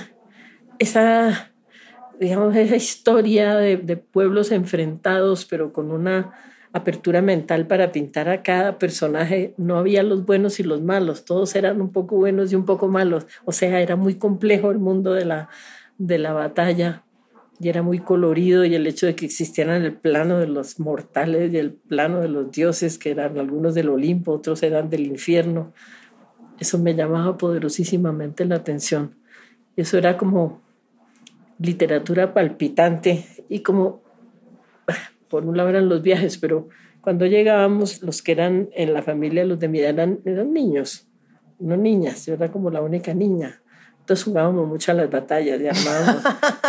esa 0.78 1.50
digamos, 2.20 2.54
esa 2.54 2.76
historia 2.76 3.56
de, 3.56 3.76
de, 3.76 3.96
pueblos 3.96 4.52
enfrentados, 4.52 5.44
pero 5.44 5.72
con 5.72 5.90
una 5.90 6.32
apertura 6.74 7.22
mental 7.22 7.66
para 7.66 7.92
pintar 7.92 8.28
a 8.28 8.42
cada 8.42 8.78
personaje. 8.78 9.54
No 9.56 9.78
había 9.78 10.02
los 10.02 10.26
buenos 10.26 10.58
y 10.60 10.64
los 10.64 10.82
malos, 10.82 11.24
todos 11.24 11.54
eran 11.54 11.80
un 11.80 11.92
poco 11.92 12.16
buenos 12.16 12.52
y 12.52 12.56
un 12.56 12.64
poco 12.64 12.88
malos. 12.88 13.26
O 13.44 13.52
sea, 13.52 13.80
era 13.80 13.96
muy 13.96 14.16
complejo 14.16 14.72
el 14.72 14.78
mundo 14.78 15.14
de 15.14 15.24
la, 15.24 15.48
de 15.98 16.18
la 16.18 16.32
batalla 16.32 17.03
y 17.60 17.68
era 17.68 17.82
muy 17.82 18.00
colorido 18.00 18.64
y 18.64 18.74
el 18.74 18.86
hecho 18.86 19.06
de 19.06 19.14
que 19.14 19.26
existieran 19.26 19.82
el 19.82 19.94
plano 19.94 20.38
de 20.38 20.46
los 20.46 20.80
mortales 20.80 21.52
y 21.52 21.58
el 21.58 21.72
plano 21.72 22.20
de 22.20 22.28
los 22.28 22.50
dioses, 22.50 22.98
que 22.98 23.10
eran 23.10 23.38
algunos 23.38 23.74
del 23.74 23.88
Olimpo, 23.90 24.32
otros 24.32 24.62
eran 24.62 24.90
del 24.90 25.06
infierno, 25.06 25.72
eso 26.58 26.78
me 26.78 26.94
llamaba 26.94 27.36
poderosísimamente 27.36 28.44
la 28.44 28.56
atención. 28.56 29.16
Eso 29.76 29.98
era 29.98 30.16
como 30.16 30.62
literatura 31.58 32.34
palpitante 32.34 33.24
y 33.48 33.60
como, 33.60 34.02
por 35.28 35.44
un 35.44 35.56
lado 35.56 35.68
eran 35.68 35.88
los 35.88 36.02
viajes, 36.02 36.38
pero 36.38 36.68
cuando 37.00 37.26
llegábamos, 37.26 38.02
los 38.02 38.22
que 38.22 38.32
eran 38.32 38.68
en 38.72 38.94
la 38.94 39.02
familia, 39.02 39.44
los 39.44 39.58
de 39.58 39.68
mi 39.68 39.80
edad, 39.80 39.90
eran, 39.90 40.20
eran 40.24 40.52
niños, 40.52 41.08
no 41.58 41.76
niñas, 41.76 42.26
yo 42.26 42.34
era 42.34 42.50
como 42.50 42.70
la 42.70 42.82
única 42.82 43.14
niña. 43.14 43.62
Entonces 44.04 44.24
jugábamos 44.24 44.68
mucho 44.68 44.92
a 44.92 44.94
las 44.94 45.10
batallas 45.10 45.60
y 45.60 45.66
armábamos 45.66 46.22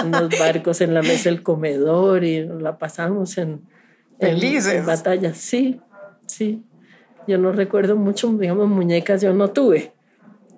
unos 0.05 0.39
barcos 0.39 0.79
en 0.79 0.93
la 0.93 1.01
mesa 1.01 1.29
del 1.29 1.43
comedor 1.43 2.23
y 2.23 2.45
la 2.45 2.77
pasábamos 2.77 3.37
en, 3.37 3.61
en, 4.19 4.41
en, 4.41 4.85
batallas. 4.85 5.37
Sí, 5.37 5.81
sí. 6.27 6.63
Yo 7.27 7.37
no 7.37 7.51
recuerdo 7.51 7.97
mucho, 7.97 8.31
digamos, 8.37 8.69
muñecas 8.69 9.21
yo 9.21 9.33
no 9.33 9.49
tuve, 9.49 9.91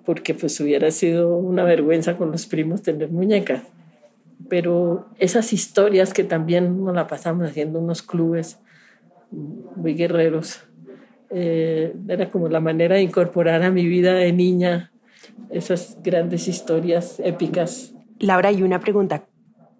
porque 0.04 0.34
pues 0.34 0.60
hubiera 0.60 0.90
sido 0.92 1.36
una 1.36 1.64
vergüenza 1.64 2.16
con 2.16 2.30
los 2.30 2.46
primos 2.46 2.82
tener 2.82 3.10
muñecas 3.10 3.62
pero 4.48 5.06
esas 5.18 5.52
historias 5.52 6.12
que 6.12 6.24
también 6.24 6.84
nos 6.84 6.94
la 6.94 7.06
pasamos 7.06 7.48
haciendo 7.48 7.80
unos 7.80 8.02
clubes 8.02 8.58
muy 9.30 9.94
guerreros, 9.94 10.62
eh, 11.30 11.94
era 12.08 12.30
como 12.30 12.48
la 12.48 12.60
manera 12.60 12.96
de 12.96 13.02
incorporar 13.02 13.62
a 13.62 13.70
mi 13.70 13.86
vida 13.86 14.14
de 14.14 14.32
niña 14.32 14.92
esas 15.50 15.98
grandes 16.02 16.48
historias 16.48 17.20
épicas. 17.20 17.94
Laura, 18.18 18.52
y 18.52 18.62
una 18.62 18.80
pregunta. 18.80 19.24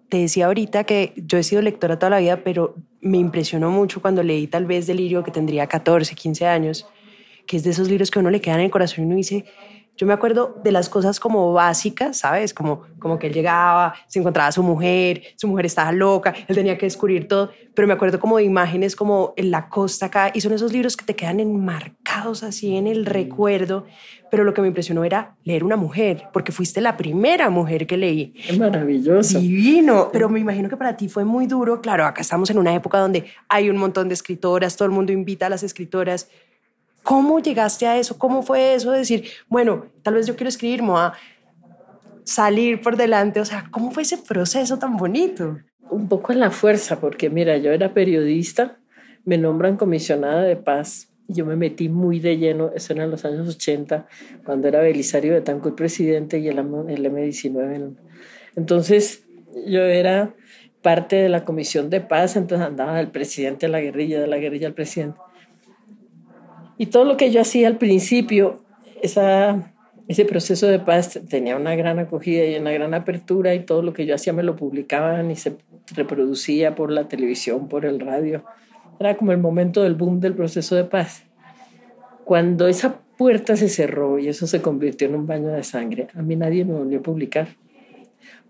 Te 0.09 0.17
decía 0.17 0.47
ahorita 0.47 0.85
que 0.85 1.13
yo 1.15 1.37
he 1.37 1.43
sido 1.43 1.61
lectora 1.61 1.99
toda 1.99 2.09
la 2.11 2.19
vida, 2.19 2.43
pero 2.43 2.75
me 3.01 3.17
impresionó 3.17 3.69
mucho 3.69 4.01
cuando 4.01 4.23
leí 4.23 4.47
tal 4.47 4.65
vez 4.65 4.87
Delirio, 4.87 5.23
que 5.23 5.31
tendría 5.31 5.67
14, 5.67 6.15
15 6.15 6.47
años, 6.47 6.87
que 7.45 7.57
es 7.57 7.63
de 7.63 7.69
esos 7.69 7.89
libros 7.89 8.09
que 8.09 8.19
uno 8.19 8.31
le 8.31 8.41
quedan 8.41 8.59
en 8.59 8.65
el 8.65 8.71
corazón 8.71 9.03
y 9.03 9.07
uno 9.07 9.15
dice, 9.15 9.45
yo 9.99 10.07
me 10.07 10.13
acuerdo 10.13 10.55
de 10.63 10.71
las 10.71 10.87
cosas 10.87 11.19
como 11.19 11.51
básicas, 11.51 12.19
¿sabes? 12.19 12.53
Como, 12.53 12.83
como 12.99 13.19
que 13.19 13.27
él 13.27 13.33
llegaba, 13.33 13.93
se 14.07 14.19
encontraba 14.19 14.47
a 14.47 14.51
su 14.53 14.63
mujer, 14.63 15.23
su 15.35 15.45
mujer 15.49 15.65
estaba 15.65 15.91
loca, 15.91 16.33
él 16.47 16.55
tenía 16.55 16.77
que 16.77 16.85
descubrir 16.85 17.27
todo, 17.27 17.51
pero 17.75 17.85
me 17.85 17.93
acuerdo 17.93 18.17
como 18.17 18.37
de 18.37 18.45
imágenes 18.45 18.95
como 18.95 19.33
en 19.35 19.51
la 19.51 19.67
costa 19.67 20.05
acá, 20.05 20.31
y 20.33 20.39
son 20.39 20.53
esos 20.53 20.71
libros 20.71 20.95
que 20.95 21.03
te 21.03 21.17
quedan 21.17 21.41
enmarcados 21.41 22.43
así 22.43 22.77
en 22.77 22.87
el 22.87 23.05
recuerdo, 23.05 23.87
pero 24.31 24.45
lo 24.45 24.53
que 24.53 24.61
me 24.61 24.69
impresionó 24.69 25.03
era 25.03 25.35
leer 25.43 25.65
una 25.65 25.75
mujer, 25.75 26.29
porque 26.31 26.53
fuiste 26.53 26.79
la 26.79 26.95
primera 26.95 27.49
mujer 27.49 27.85
que 27.85 27.97
leí. 27.97 28.31
Qué 28.47 28.57
maravilloso. 28.57 29.37
Divino, 29.37 30.11
pero 30.13 30.29
me 30.29 30.39
imagino 30.39 30.69
que 30.69 30.77
para 30.77 30.95
ti 30.95 31.09
fue 31.09 31.25
muy 31.25 31.45
duro, 31.45 31.81
claro, 31.81 32.05
acá 32.05 32.21
estamos 32.21 32.49
en 32.49 32.57
una 32.57 32.73
época 32.73 32.99
donde 32.99 33.25
hay 33.49 33.69
un 33.69 33.75
montón 33.75 34.07
de 34.07 34.13
escritoras, 34.13 34.77
todo 34.77 34.85
el 34.85 34.93
mundo 34.93 35.11
invita 35.11 35.47
a 35.47 35.49
las 35.49 35.63
escritoras, 35.63 36.29
¿Cómo 37.03 37.39
llegaste 37.39 37.87
a 37.87 37.97
eso? 37.97 38.17
¿Cómo 38.17 38.41
fue 38.41 38.75
eso 38.75 38.91
de 38.91 38.99
decir, 38.99 39.25
bueno, 39.47 39.87
tal 40.03 40.15
vez 40.15 40.27
yo 40.27 40.35
quiero 40.35 40.49
escribir, 40.49 40.83
me 40.83 40.93
a 40.93 41.13
salir 42.23 42.81
por 42.81 42.97
delante? 42.97 43.39
O 43.39 43.45
sea, 43.45 43.67
¿cómo 43.71 43.91
fue 43.91 44.03
ese 44.03 44.17
proceso 44.17 44.77
tan 44.77 44.97
bonito? 44.97 45.57
Un 45.89 46.07
poco 46.07 46.31
en 46.31 46.39
la 46.39 46.51
fuerza, 46.51 46.99
porque 46.99 47.29
mira, 47.29 47.57
yo 47.57 47.71
era 47.71 47.93
periodista, 47.93 48.77
me 49.25 49.37
nombran 49.37 49.77
comisionada 49.77 50.43
de 50.43 50.55
paz 50.55 51.09
yo 51.29 51.45
me 51.45 51.55
metí 51.55 51.89
muy 51.89 52.19
de 52.19 52.37
lleno, 52.37 52.71
eso 52.75 52.93
era 52.93 53.03
en 53.03 53.11
los 53.11 53.23
años 53.23 53.47
80, 53.47 54.07
cuando 54.43 54.67
era 54.67 54.81
Belisario 54.81 55.33
de 55.33 55.41
Tanco 55.41 55.69
el 55.69 55.75
presidente 55.75 56.39
y 56.39 56.47
el, 56.47 56.57
el 56.57 56.65
M19. 56.65 57.95
Entonces, 58.55 59.23
yo 59.67 59.81
era 59.81 60.33
parte 60.81 61.17
de 61.17 61.29
la 61.29 61.43
comisión 61.43 61.91
de 61.91 62.01
paz, 62.01 62.35
entonces 62.35 62.65
andaba 62.65 62.97
del 62.97 63.09
presidente 63.09 63.67
a 63.67 63.69
la 63.69 63.79
guerrilla, 63.79 64.19
de 64.19 64.25
la 64.25 64.37
guerrilla 64.37 64.67
al 64.67 64.73
presidente. 64.73 65.19
Y 66.79 66.85
todo 66.85 67.03
lo 67.03 67.17
que 67.17 67.29
yo 67.29 67.41
hacía 67.41 67.67
al 67.67 67.77
principio, 67.77 68.63
ese 69.01 70.25
proceso 70.25 70.65
de 70.65 70.79
paz 70.79 71.19
tenía 71.27 71.57
una 71.57 71.75
gran 71.75 71.99
acogida 71.99 72.45
y 72.45 72.55
una 72.55 72.71
gran 72.71 72.93
apertura 72.93 73.53
y 73.53 73.65
todo 73.65 73.81
lo 73.81 73.91
que 73.91 74.05
yo 74.05 74.15
hacía 74.15 74.31
me 74.31 74.43
lo 74.43 74.55
publicaban 74.55 75.29
y 75.29 75.35
se 75.35 75.57
reproducía 75.93 76.75
por 76.75 76.89
la 76.89 77.09
televisión, 77.09 77.67
por 77.67 77.85
el 77.85 77.99
radio. 77.99 78.45
Era 78.97 79.17
como 79.17 79.33
el 79.33 79.39
momento 79.39 79.83
del 79.83 79.95
boom 79.95 80.21
del 80.21 80.35
proceso 80.35 80.73
de 80.77 80.85
paz. 80.85 81.25
Cuando 82.23 82.69
esa 82.69 83.01
puerta 83.17 83.57
se 83.57 83.67
cerró 83.67 84.17
y 84.17 84.29
eso 84.29 84.47
se 84.47 84.61
convirtió 84.61 85.09
en 85.09 85.15
un 85.15 85.27
baño 85.27 85.49
de 85.49 85.65
sangre, 85.65 86.07
a 86.15 86.21
mí 86.21 86.37
nadie 86.37 86.63
me 86.63 86.75
volvió 86.75 86.99
a 86.99 87.03
publicar 87.03 87.49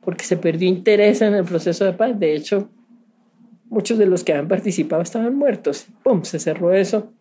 porque 0.01 0.23
se 0.23 0.37
perdió 0.37 0.69
interés 0.69 1.23
en 1.23 1.33
el 1.33 1.45
proceso 1.45 1.83
de 1.83 1.93
paz. 1.93 2.19
De 2.19 2.35
hecho, 2.35 2.69
muchos 3.69 3.97
de 3.97 4.05
los 4.05 4.23
que 4.23 4.33
habían 4.33 4.47
participado 4.47 5.01
estaban 5.01 5.35
muertos. 5.35 5.87
¡Pum! 6.03 6.23
Se 6.23 6.37
cerró 6.37 6.71
eso 6.73 7.11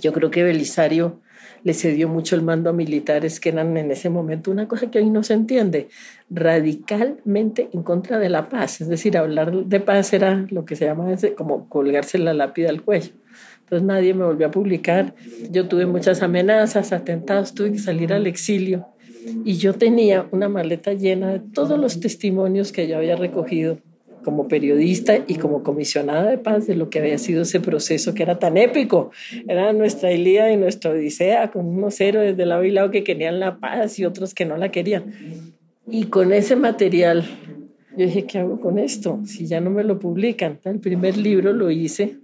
yo 0.00 0.12
creo 0.12 0.30
que 0.30 0.42
Belisario 0.42 1.20
le 1.62 1.74
cedió 1.74 2.08
mucho 2.08 2.36
el 2.36 2.42
mando 2.42 2.70
a 2.70 2.72
militares 2.72 3.40
que 3.40 3.50
eran 3.50 3.76
en 3.76 3.90
ese 3.90 4.08
momento 4.10 4.50
una 4.50 4.66
cosa 4.66 4.90
que 4.90 4.98
hoy 4.98 5.10
no 5.10 5.22
se 5.22 5.34
entiende, 5.34 5.88
radicalmente 6.30 7.68
en 7.72 7.82
contra 7.82 8.18
de 8.18 8.28
la 8.28 8.48
paz. 8.48 8.80
Es 8.80 8.88
decir, 8.88 9.16
hablar 9.16 9.52
de 9.52 9.80
paz 9.80 10.12
era 10.12 10.46
lo 10.50 10.64
que 10.64 10.76
se 10.76 10.86
llama 10.86 11.14
como 11.36 11.68
colgarse 11.68 12.18
la 12.18 12.32
lápida 12.32 12.70
al 12.70 12.82
cuello. 12.82 13.12
Entonces 13.60 13.86
nadie 13.86 14.14
me 14.14 14.24
volvió 14.24 14.46
a 14.46 14.50
publicar. 14.50 15.14
Yo 15.50 15.68
tuve 15.68 15.86
muchas 15.86 16.22
amenazas, 16.22 16.92
atentados, 16.92 17.54
tuve 17.54 17.72
que 17.72 17.78
salir 17.78 18.12
al 18.12 18.26
exilio. 18.26 18.88
Y 19.44 19.54
yo 19.58 19.74
tenía 19.74 20.26
una 20.30 20.48
maleta 20.48 20.94
llena 20.94 21.32
de 21.32 21.40
todos 21.40 21.78
los 21.78 22.00
testimonios 22.00 22.72
que 22.72 22.88
yo 22.88 22.96
había 22.96 23.16
recogido 23.16 23.78
como 24.24 24.48
periodista 24.48 25.18
y 25.26 25.36
como 25.36 25.62
comisionada 25.62 26.30
de 26.30 26.38
paz 26.38 26.66
de 26.66 26.74
lo 26.74 26.90
que 26.90 26.98
había 26.98 27.18
sido 27.18 27.42
ese 27.42 27.60
proceso 27.60 28.14
que 28.14 28.22
era 28.22 28.38
tan 28.38 28.56
épico. 28.56 29.10
Era 29.48 29.72
nuestra 29.72 30.12
Ilíada 30.12 30.52
y 30.52 30.56
nuestra 30.56 30.90
Odisea, 30.90 31.50
con 31.50 31.66
unos 31.66 32.00
héroes 32.00 32.36
de 32.36 32.46
lado 32.46 32.64
y 32.64 32.70
lado 32.70 32.90
que 32.90 33.04
querían 33.04 33.40
la 33.40 33.58
paz 33.58 33.98
y 33.98 34.04
otros 34.04 34.34
que 34.34 34.44
no 34.44 34.56
la 34.56 34.70
querían. 34.70 35.12
Y 35.88 36.04
con 36.04 36.32
ese 36.32 36.56
material, 36.56 37.24
yo 37.96 38.06
dije, 38.06 38.24
¿qué 38.24 38.38
hago 38.38 38.60
con 38.60 38.78
esto? 38.78 39.20
Si 39.24 39.46
ya 39.46 39.60
no 39.60 39.70
me 39.70 39.84
lo 39.84 39.98
publican. 39.98 40.58
El 40.64 40.80
primer 40.80 41.16
libro 41.16 41.52
lo 41.52 41.70
hice 41.70 42.18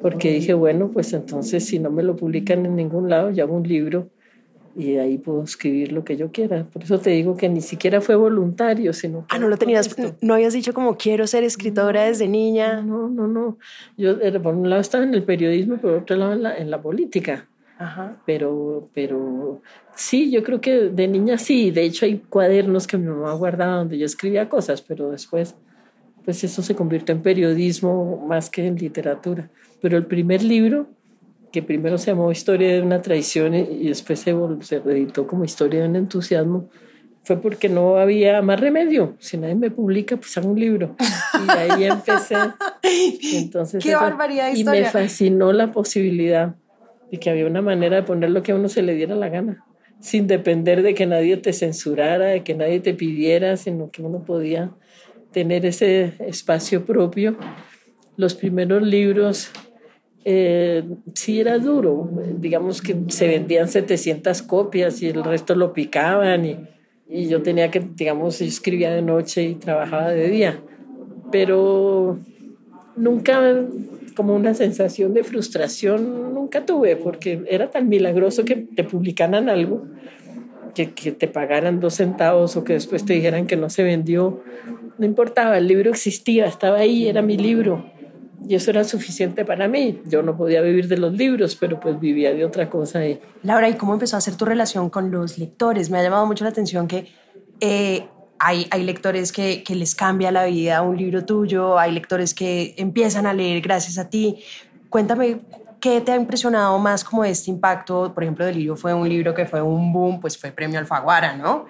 porque 0.00 0.32
dije, 0.32 0.54
bueno, 0.54 0.90
pues 0.90 1.12
entonces 1.12 1.64
si 1.66 1.78
no 1.78 1.90
me 1.90 2.02
lo 2.02 2.16
publican 2.16 2.64
en 2.64 2.76
ningún 2.76 3.10
lado, 3.10 3.30
ya 3.30 3.44
hago 3.44 3.56
un 3.56 3.68
libro 3.68 4.08
y 4.74 4.96
ahí 4.96 5.18
puedo 5.18 5.42
escribir 5.42 5.92
lo 5.92 6.04
que 6.04 6.16
yo 6.16 6.32
quiera. 6.32 6.64
Por 6.64 6.82
eso 6.82 6.98
te 6.98 7.10
digo 7.10 7.36
que 7.36 7.48
ni 7.48 7.60
siquiera 7.60 8.00
fue 8.00 8.16
voluntario, 8.16 8.92
sino... 8.92 9.26
Ah, 9.28 9.38
no 9.38 9.48
lo 9.48 9.56
tenías, 9.56 9.94
no 10.20 10.34
habías 10.34 10.54
dicho 10.54 10.72
como 10.72 10.96
quiero 10.96 11.26
ser 11.26 11.44
escritora 11.44 12.04
desde 12.04 12.28
niña. 12.28 12.80
No, 12.80 13.08
no, 13.08 13.26
no. 13.26 13.58
Yo 13.96 14.16
por 14.42 14.54
un 14.54 14.70
lado 14.70 14.80
estaba 14.80 15.04
en 15.04 15.14
el 15.14 15.24
periodismo, 15.24 15.76
por 15.76 15.92
otro 15.94 16.16
lado 16.16 16.32
en 16.32 16.42
la, 16.42 16.56
en 16.56 16.70
la 16.70 16.80
política. 16.80 17.48
Ajá. 17.78 18.16
Pero, 18.26 18.88
pero 18.94 19.60
sí, 19.94 20.30
yo 20.30 20.42
creo 20.42 20.60
que 20.60 20.88
de 20.88 21.08
niña 21.08 21.36
sí. 21.38 21.70
De 21.70 21.82
hecho 21.82 22.06
hay 22.06 22.18
cuadernos 22.18 22.86
que 22.86 22.96
mi 22.96 23.08
mamá 23.08 23.32
guardaba 23.34 23.76
donde 23.76 23.98
yo 23.98 24.06
escribía 24.06 24.48
cosas, 24.48 24.80
pero 24.82 25.10
después 25.10 25.56
pues 26.24 26.44
eso 26.44 26.62
se 26.62 26.74
convirtió 26.74 27.14
en 27.14 27.22
periodismo 27.22 28.24
más 28.26 28.48
que 28.48 28.66
en 28.66 28.76
literatura. 28.76 29.50
Pero 29.80 29.96
el 29.96 30.06
primer 30.06 30.42
libro 30.42 30.86
que 31.52 31.62
primero 31.62 31.98
se 31.98 32.10
llamó 32.10 32.32
Historia 32.32 32.72
de 32.72 32.82
una 32.82 33.02
traición 33.02 33.54
y 33.54 33.88
después 33.88 34.20
se, 34.20 34.34
se 34.62 34.80
reeditó 34.80 35.26
como 35.26 35.44
Historia 35.44 35.82
de 35.82 35.88
un 35.88 35.96
entusiasmo, 35.96 36.70
fue 37.24 37.40
porque 37.40 37.68
no 37.68 37.98
había 37.98 38.42
más 38.42 38.58
remedio. 38.58 39.14
Si 39.20 39.36
nadie 39.36 39.54
me 39.54 39.70
publica, 39.70 40.16
pues 40.16 40.36
hago 40.38 40.48
un 40.48 40.58
libro. 40.58 40.96
Y 41.46 41.50
ahí 41.50 41.84
empecé. 41.84 42.36
Entonces, 43.34 43.84
¡Qué 43.84 43.94
barbaridad 43.94 44.52
Y 44.54 44.64
me 44.64 44.84
fascinó 44.86 45.52
la 45.52 45.70
posibilidad 45.70 46.56
de 47.10 47.20
que 47.20 47.30
había 47.30 47.46
una 47.46 47.62
manera 47.62 47.96
de 47.96 48.02
poner 48.02 48.30
lo 48.30 48.42
que 48.42 48.52
a 48.52 48.54
uno 48.56 48.68
se 48.68 48.82
le 48.82 48.94
diera 48.94 49.14
la 49.14 49.28
gana, 49.28 49.64
sin 50.00 50.26
depender 50.26 50.82
de 50.82 50.94
que 50.94 51.06
nadie 51.06 51.36
te 51.36 51.52
censurara, 51.52 52.26
de 52.26 52.42
que 52.42 52.54
nadie 52.54 52.80
te 52.80 52.94
pidiera, 52.94 53.56
sino 53.56 53.90
que 53.90 54.02
uno 54.02 54.24
podía 54.24 54.72
tener 55.30 55.66
ese 55.66 56.14
espacio 56.26 56.84
propio. 56.86 57.36
Los 58.16 58.34
primeros 58.34 58.82
libros 58.82 59.50
eh, 60.24 60.84
sí 61.14 61.40
era 61.40 61.58
duro. 61.58 62.10
Digamos 62.38 62.80
que 62.80 62.96
se 63.08 63.26
vendían 63.26 63.68
700 63.68 64.42
copias 64.42 65.02
y 65.02 65.08
el 65.08 65.24
resto 65.24 65.54
lo 65.54 65.72
picaban 65.72 66.44
y, 66.44 66.56
y 67.08 67.28
yo 67.28 67.42
tenía 67.42 67.70
que, 67.70 67.80
digamos, 67.80 68.38
yo 68.38 68.46
escribía 68.46 68.92
de 68.92 69.02
noche 69.02 69.42
y 69.42 69.54
trabajaba 69.54 70.10
de 70.10 70.28
día. 70.28 70.60
Pero 71.30 72.18
nunca 72.96 73.66
como 74.14 74.34
una 74.34 74.52
sensación 74.52 75.14
de 75.14 75.24
frustración 75.24 76.34
nunca 76.34 76.66
tuve 76.66 76.96
porque 76.96 77.42
era 77.48 77.70
tan 77.70 77.88
milagroso 77.88 78.44
que 78.44 78.56
te 78.56 78.84
publicaran 78.84 79.48
algo 79.48 79.86
que, 80.74 80.92
que, 80.92 81.12
te 81.12 81.28
pagaran 81.28 81.80
dos 81.80 81.94
centavos 81.94 82.56
o 82.56 82.64
que 82.64 82.74
después 82.74 83.06
te 83.06 83.14
dijeran 83.14 83.46
que 83.46 83.56
no 83.56 83.70
se 83.70 83.82
vendió. 83.82 84.42
No 84.98 85.06
importaba, 85.06 85.58
el 85.58 85.66
libro 85.66 85.90
existía, 85.90 86.46
estaba 86.46 86.78
ahí, 86.78 87.08
era 87.08 87.22
mi 87.22 87.36
libro 87.36 87.84
y 88.48 88.54
eso 88.54 88.70
era 88.70 88.84
suficiente 88.84 89.44
para 89.44 89.68
mí. 89.68 90.00
Yo 90.06 90.22
no 90.22 90.36
podía 90.36 90.60
vivir 90.60 90.88
de 90.88 90.98
los 90.98 91.12
libros, 91.12 91.56
pero 91.56 91.80
pues 91.80 91.98
vivía 91.98 92.32
de 92.34 92.44
otra 92.44 92.68
cosa. 92.68 93.00
Ahí. 93.00 93.20
Laura, 93.42 93.68
¿y 93.68 93.74
cómo 93.74 93.94
empezó 93.94 94.16
a 94.16 94.20
ser 94.20 94.36
tu 94.36 94.44
relación 94.44 94.90
con 94.90 95.10
los 95.10 95.38
lectores? 95.38 95.90
Me 95.90 95.98
ha 95.98 96.02
llamado 96.02 96.26
mucho 96.26 96.44
la 96.44 96.50
atención 96.50 96.88
que 96.88 97.08
eh, 97.60 98.06
hay, 98.38 98.66
hay, 98.70 98.82
lectores 98.82 99.32
que, 99.32 99.62
que, 99.62 99.74
les 99.74 99.94
cambia 99.94 100.32
la 100.32 100.46
vida 100.46 100.82
un 100.82 100.96
libro 100.96 101.24
tuyo, 101.24 101.78
hay 101.78 101.92
lectores 101.92 102.34
que 102.34 102.74
empiezan 102.76 103.26
a 103.26 103.32
leer 103.32 103.60
gracias 103.60 103.98
a 103.98 104.10
ti. 104.10 104.42
Cuéntame, 104.88 105.40
¿qué 105.82 106.00
te 106.00 106.12
ha 106.12 106.16
impresionado 106.16 106.78
más 106.78 107.04
como 107.04 107.24
este 107.24 107.50
impacto? 107.50 108.12
Por 108.14 108.22
ejemplo, 108.22 108.44
del 108.44 108.56
libro 108.56 108.76
fue 108.76 108.94
un 108.94 109.08
libro 109.08 109.34
que 109.34 109.46
fue 109.46 109.60
un 109.60 109.92
boom, 109.92 110.20
pues 110.20 110.38
fue 110.38 110.50
premio 110.50 110.78
Alfaguara, 110.78 111.36
¿no? 111.36 111.66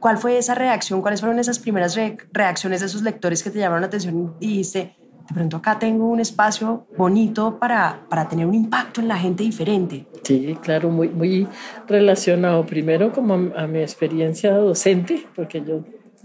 ¿Cuál 0.00 0.18
fue 0.18 0.38
esa 0.38 0.54
reacción? 0.54 1.02
¿Cuáles 1.02 1.20
fueron 1.20 1.38
esas 1.38 1.58
primeras 1.58 1.94
re 1.94 2.16
reacciones 2.32 2.80
de 2.80 2.86
esos 2.86 3.02
lectores 3.02 3.42
que 3.42 3.50
te 3.50 3.58
llamaron 3.58 3.82
la 3.82 3.88
atención 3.88 4.34
y 4.40 4.48
dijiste, 4.48 4.96
de 5.28 5.34
pronto 5.34 5.56
acá 5.56 5.78
tengo 5.78 6.08
un 6.08 6.20
espacio 6.20 6.86
bonito 6.96 7.58
para, 7.58 8.06
para 8.08 8.28
tener 8.28 8.46
un 8.46 8.54
impacto 8.54 9.00
en 9.00 9.08
la 9.08 9.16
gente 9.16 9.42
diferente. 9.42 10.06
Sí, 10.22 10.56
claro, 10.62 10.88
muy, 10.90 11.08
muy 11.08 11.48
relacionado 11.88 12.64
primero 12.64 13.12
como 13.12 13.34
a, 13.56 13.66
mi 13.66 13.80
experiencia 13.80 14.52
docente, 14.56 15.26
porque 15.34 15.62
yo... 15.62 15.82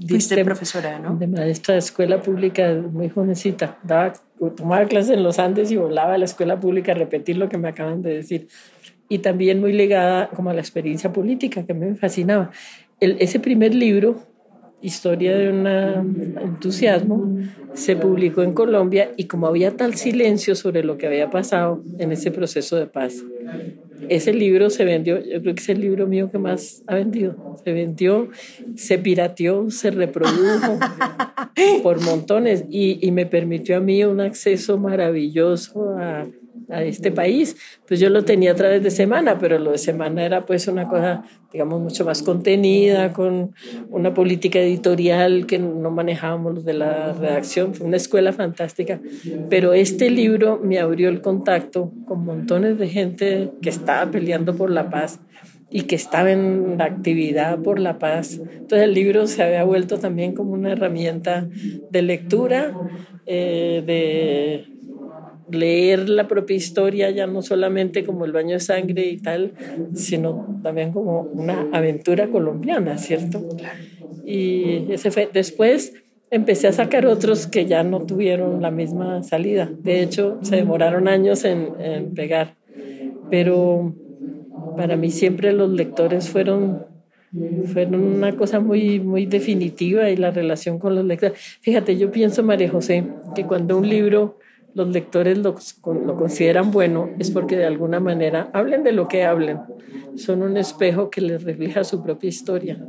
Fuiste 0.08 0.44
profesora, 0.44 0.98
¿no? 0.98 1.16
De 1.16 1.28
maestra 1.28 1.74
de 1.74 1.80
escuela 1.80 2.22
pública 2.22 2.74
muy 2.92 3.10
jovencita. 3.10 3.78
Daba, 3.84 4.14
tomaba 4.56 4.86
clases 4.86 5.12
en 5.12 5.22
los 5.22 5.38
Andes 5.38 5.70
y 5.70 5.78
volaba 5.78 6.16
a 6.16 6.18
la 6.18 6.26
escuela 6.26 6.60
pública 6.60 6.94
a 6.94 6.96
repetir 6.96 7.38
lo 7.38 7.50
que 7.50 7.60
me 7.60 7.68
acaban 7.70 8.02
de 8.02 8.16
decir. 8.16 8.48
Y 9.10 9.20
también 9.20 9.60
muy 9.60 9.74
ligada 9.74 10.30
como 10.30 10.50
a 10.50 10.54
la 10.56 10.62
experiencia 10.62 11.14
política, 11.14 11.68
que 11.68 11.76
me 11.76 11.94
fascinaba. 11.94 12.50
El, 13.00 13.18
ese 13.20 13.40
primer 13.40 13.76
libro 13.76 14.31
Historia 14.82 15.36
de 15.38 15.50
un 15.50 15.68
entusiasmo, 15.68 17.38
se 17.74 17.96
publicó 17.96 18.42
en 18.42 18.54
Colombia 18.54 19.12
y 19.16 19.26
como 19.26 19.48
había 19.48 19.78
tal 19.78 19.96
silencio 19.96 20.56
sobre 20.56 20.84
lo 20.84 20.98
que 20.98 21.08
había 21.08 21.30
pasado 21.30 21.84
en 22.00 22.12
ese 22.12 22.32
proceso 22.32 22.76
de 22.76 22.88
paz, 22.88 23.24
ese 24.10 24.34
libro 24.34 24.70
se 24.70 24.84
vendió, 24.84 25.20
yo 25.24 25.42
creo 25.42 25.56
que 25.56 25.62
es 25.62 25.70
el 25.70 25.80
libro 25.80 26.08
mío 26.08 26.30
que 26.32 26.38
más 26.38 26.84
ha 26.88 26.96
vendido, 26.96 27.58
se 27.64 27.72
vendió, 27.72 28.30
se 28.76 28.98
pirateó, 28.98 29.70
se 29.70 29.92
reprodujo 29.92 30.80
por 31.84 32.02
montones 32.02 32.66
y, 32.70 33.06
y 33.06 33.12
me 33.12 33.26
permitió 33.26 33.78
a 33.78 33.80
mí 33.80 34.04
un 34.04 34.20
acceso 34.20 34.78
maravilloso 34.78 35.96
a 35.98 36.28
a 36.72 36.84
este 36.84 37.12
país. 37.12 37.56
Pues 37.88 38.00
yo 38.00 38.10
lo 38.10 38.24
tenía 38.24 38.52
a 38.52 38.56
través 38.56 38.84
de 38.84 38.92
Semana, 38.92 39.38
pero 39.40 39.60
lo 39.60 39.72
de 39.72 39.78
Semana 39.78 40.24
era 40.26 40.46
pues 40.46 40.68
una 40.68 40.88
cosa, 40.88 41.24
digamos, 41.52 41.82
mucho 41.82 42.06
más 42.06 42.22
contenida, 42.24 43.14
con 43.14 43.54
una 43.90 44.14
política 44.14 44.60
editorial 44.60 45.46
que 45.46 45.60
no 45.60 45.92
manejábamos 45.92 46.56
los 46.56 46.66
de 46.66 46.74
la 46.74 47.14
redacción. 47.14 47.74
Fue 47.74 47.88
una 47.88 47.98
escuela 47.98 48.34
fantástica. 48.34 49.00
Pero 49.50 49.74
este 49.74 50.10
libro 50.10 50.60
me 50.64 50.80
abrió 50.80 51.10
el 51.10 51.22
contacto 51.22 51.92
con 52.08 52.26
montones 52.26 52.78
de 52.78 52.88
gente 52.88 53.52
que 53.62 53.70
estaba 53.70 54.10
peleando 54.12 54.56
por 54.56 54.70
la 54.70 54.90
paz 54.90 55.20
y 55.72 55.84
que 55.84 55.96
estaba 55.96 56.32
en 56.32 56.78
la 56.78 56.84
actividad 56.84 57.60
por 57.60 57.80
la 57.80 57.98
paz. 57.98 58.34
Entonces 58.34 58.82
el 58.82 58.94
libro 58.94 59.26
se 59.26 59.42
había 59.42 59.64
vuelto 59.64 59.98
también 59.98 60.34
como 60.34 60.52
una 60.52 60.74
herramienta 60.74 61.48
de 61.90 62.02
lectura, 62.02 62.74
eh, 63.26 63.82
de 63.86 64.71
leer 65.52 66.10
la 66.10 66.28
propia 66.28 66.56
historia 66.56 67.10
ya 67.12 67.28
no 67.28 67.42
solamente 67.42 68.04
como 68.04 68.26
el 68.26 68.32
baño 68.32 68.54
de 68.54 68.60
sangre 68.60 69.06
y 69.08 69.18
tal, 69.18 69.54
sino 69.94 70.60
también 70.64 70.92
como 70.92 71.22
una 71.22 71.68
aventura 71.72 72.28
colombiana, 72.28 72.98
¿cierto? 72.98 73.42
Y 74.26 74.92
ese 74.92 75.12
fue, 75.12 75.30
después 75.32 75.94
empecé 76.30 76.68
a 76.68 76.72
sacar 76.72 77.06
otros 77.06 77.48
que 77.48 77.66
ya 77.66 77.84
no 77.84 78.06
tuvieron 78.06 78.62
la 78.62 78.72
misma 78.72 79.24
salida. 79.24 79.70
De 79.80 80.02
hecho, 80.02 80.40
se 80.42 80.56
demoraron 80.56 81.08
años 81.08 81.44
en, 81.44 81.70
en 81.80 82.14
pegar. 82.14 82.56
Pero 83.30 83.94
para 84.78 84.96
mí 84.96 85.12
siempre 85.12 85.52
los 85.52 85.70
lectores 85.72 86.30
fueron 86.30 86.92
fueron 87.72 87.96
una 88.04 88.36
cosa 88.36 88.60
muy, 88.60 89.00
muy 89.00 89.26
definitiva 89.26 90.10
y 90.10 90.18
la 90.18 90.32
relación 90.32 90.80
con 90.80 90.96
los 90.96 91.06
lectores. 91.06 91.40
Fíjate, 91.62 91.98
yo 91.98 92.12
pienso, 92.12 92.44
María 92.44 92.70
José, 92.70 93.06
que 93.34 93.46
cuando 93.46 93.78
un 93.78 93.88
libro 93.88 94.38
los 94.74 94.88
lectores 94.90 95.38
lo, 95.38 95.56
lo, 95.86 96.16
consideran 96.16 96.72
bueno 96.72 97.10
es 97.20 97.32
porque 97.32 97.58
de 97.58 97.66
alguna 97.66 98.00
manera 98.00 98.50
hablen 98.54 98.84
de 98.84 98.92
lo 98.92 99.08
que 99.08 99.24
hablen. 99.24 99.60
Son 100.16 100.42
un 100.42 100.58
espejo 100.58 101.10
que 101.10 101.22
les 101.22 101.44
refleja 101.44 101.84
su 101.84 102.04
propia 102.04 102.30
historia. 102.30 102.86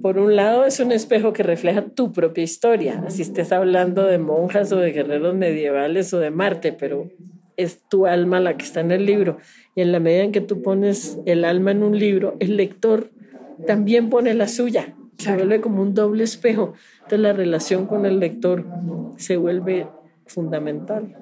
Por 0.00 0.18
un 0.18 0.36
lado 0.36 0.64
es 0.64 0.78
un 0.80 0.92
espejo 0.92 1.32
que 1.32 1.42
refleja 1.42 1.82
tu 1.82 2.12
propia 2.12 2.44
historia, 2.44 3.02
así 3.06 3.22
estés 3.22 3.50
hablando 3.52 4.04
de 4.04 4.18
monjas 4.18 4.70
o 4.72 4.76
de 4.76 4.92
guerreros 4.92 5.34
medievales 5.34 6.14
o 6.14 6.20
de 6.20 6.30
Marte, 6.30 6.72
pero 6.72 7.10
es 7.56 7.82
tu 7.88 8.06
alma 8.06 8.40
la 8.40 8.56
que 8.56 8.64
está 8.64 8.80
en 8.80 8.92
el 8.92 9.06
libro. 9.06 9.38
Y 9.74 9.80
en 9.80 9.92
la 9.92 10.00
medida 10.00 10.22
en 10.22 10.32
que 10.32 10.40
tú 10.40 10.62
pones 10.62 11.18
el 11.26 11.44
alma 11.44 11.72
en 11.72 11.82
un 11.82 11.98
libro, 11.98 12.36
el 12.38 12.56
lector 12.56 13.10
también 13.66 14.08
pone 14.08 14.34
la 14.34 14.48
suya. 14.48 14.94
Se 15.18 15.34
vuelve 15.34 15.60
como 15.60 15.82
un 15.82 15.94
doble 15.94 16.24
espejo. 16.24 16.74
Entonces 16.94 17.20
la 17.20 17.32
relación 17.32 17.86
con 17.86 18.06
el 18.06 18.18
lector 18.18 18.66
se 19.16 19.36
vuelve 19.36 19.86
fundamental. 20.26 21.16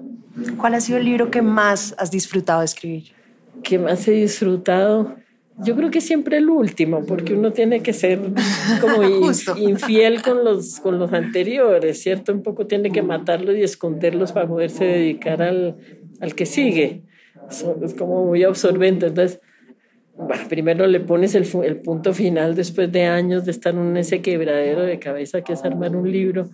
¿Cuál 0.57 0.75
ha 0.75 0.81
sido 0.81 0.99
el 0.99 1.05
libro 1.05 1.31
que 1.31 1.43
más 1.43 1.95
has 1.99 2.11
disfrutado 2.11 2.61
de 2.61 2.67
escribir? 2.67 3.05
Que 3.63 3.79
más 3.79 4.07
he 4.09 4.13
disfrutado. 4.13 5.17
Yo 5.59 5.77
creo 5.77 5.91
que 5.91 6.01
siempre 6.01 6.39
el 6.39 6.49
último, 6.49 7.05
porque 7.05 7.35
uno 7.35 7.51
tiene 7.51 7.83
que 7.83 7.93
ser 7.93 8.21
como 8.81 9.03
infiel 9.59 10.23
con 10.23 10.45
los, 10.45 10.81
con 10.81 10.99
los 10.99 11.13
anteriores, 11.13 12.03
¿cierto? 12.03 12.33
Un 12.33 12.43
poco 12.43 12.67
tiene 12.67 12.91
que 12.91 13.03
matarlos 13.03 13.57
y 13.57 13.63
esconderlos 13.63 14.33
para 14.33 14.49
poderse 14.49 14.85
dedicar 14.85 15.43
al, 15.43 15.77
al 16.21 16.35
que 16.35 16.47
sigue. 16.47 17.03
Es 17.83 17.95
como 17.95 18.25
muy 18.25 18.45
absorbente. 18.45 19.07
Entonces, 19.07 19.41
primero 20.49 20.87
le 20.87 21.01
pones 21.01 21.35
el, 21.35 21.47
el, 21.65 21.81
punto 21.81 22.15
final 22.15 22.55
después 22.55 22.91
de 22.91 23.05
años 23.05 23.45
de 23.45 23.51
estar 23.51 23.75
en 23.75 23.97
ese 23.97 24.23
quebradero 24.23 24.83
de 24.83 24.99
cabeza 24.99 25.43
que 25.43 25.55
es 25.55 25.65
armar 25.65 25.97
un 25.97 26.11
libro 26.11 26.49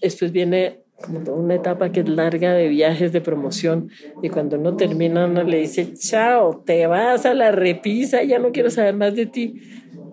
después 0.00 0.32
viene 0.32 0.80
como 1.00 1.34
una 1.34 1.54
etapa 1.54 1.90
que 1.90 2.00
es 2.00 2.08
larga 2.08 2.52
de 2.52 2.68
viajes 2.68 3.12
de 3.12 3.20
promoción 3.20 3.90
y 4.22 4.28
cuando 4.28 4.58
uno 4.58 4.76
termina 4.76 5.26
uno 5.26 5.42
le 5.42 5.58
dice, 5.58 5.94
chao, 5.94 6.62
te 6.64 6.86
vas 6.86 7.26
a 7.26 7.34
la 7.34 7.50
repisa, 7.52 8.22
ya 8.22 8.38
no 8.38 8.52
quiero 8.52 8.70
saber 8.70 8.94
más 8.94 9.14
de 9.14 9.26
ti 9.26 9.60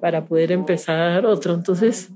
para 0.01 0.25
poder 0.25 0.51
empezar 0.51 1.25
otro. 1.25 1.53
Entonces, 1.53 2.09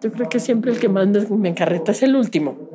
yo 0.00 0.10
creo 0.10 0.28
que 0.28 0.40
siempre 0.40 0.72
el 0.72 0.78
que 0.78 0.88
más 0.88 1.08
me 1.30 1.48
encarreta 1.50 1.92
es 1.92 2.02
el 2.02 2.16
último. 2.16 2.70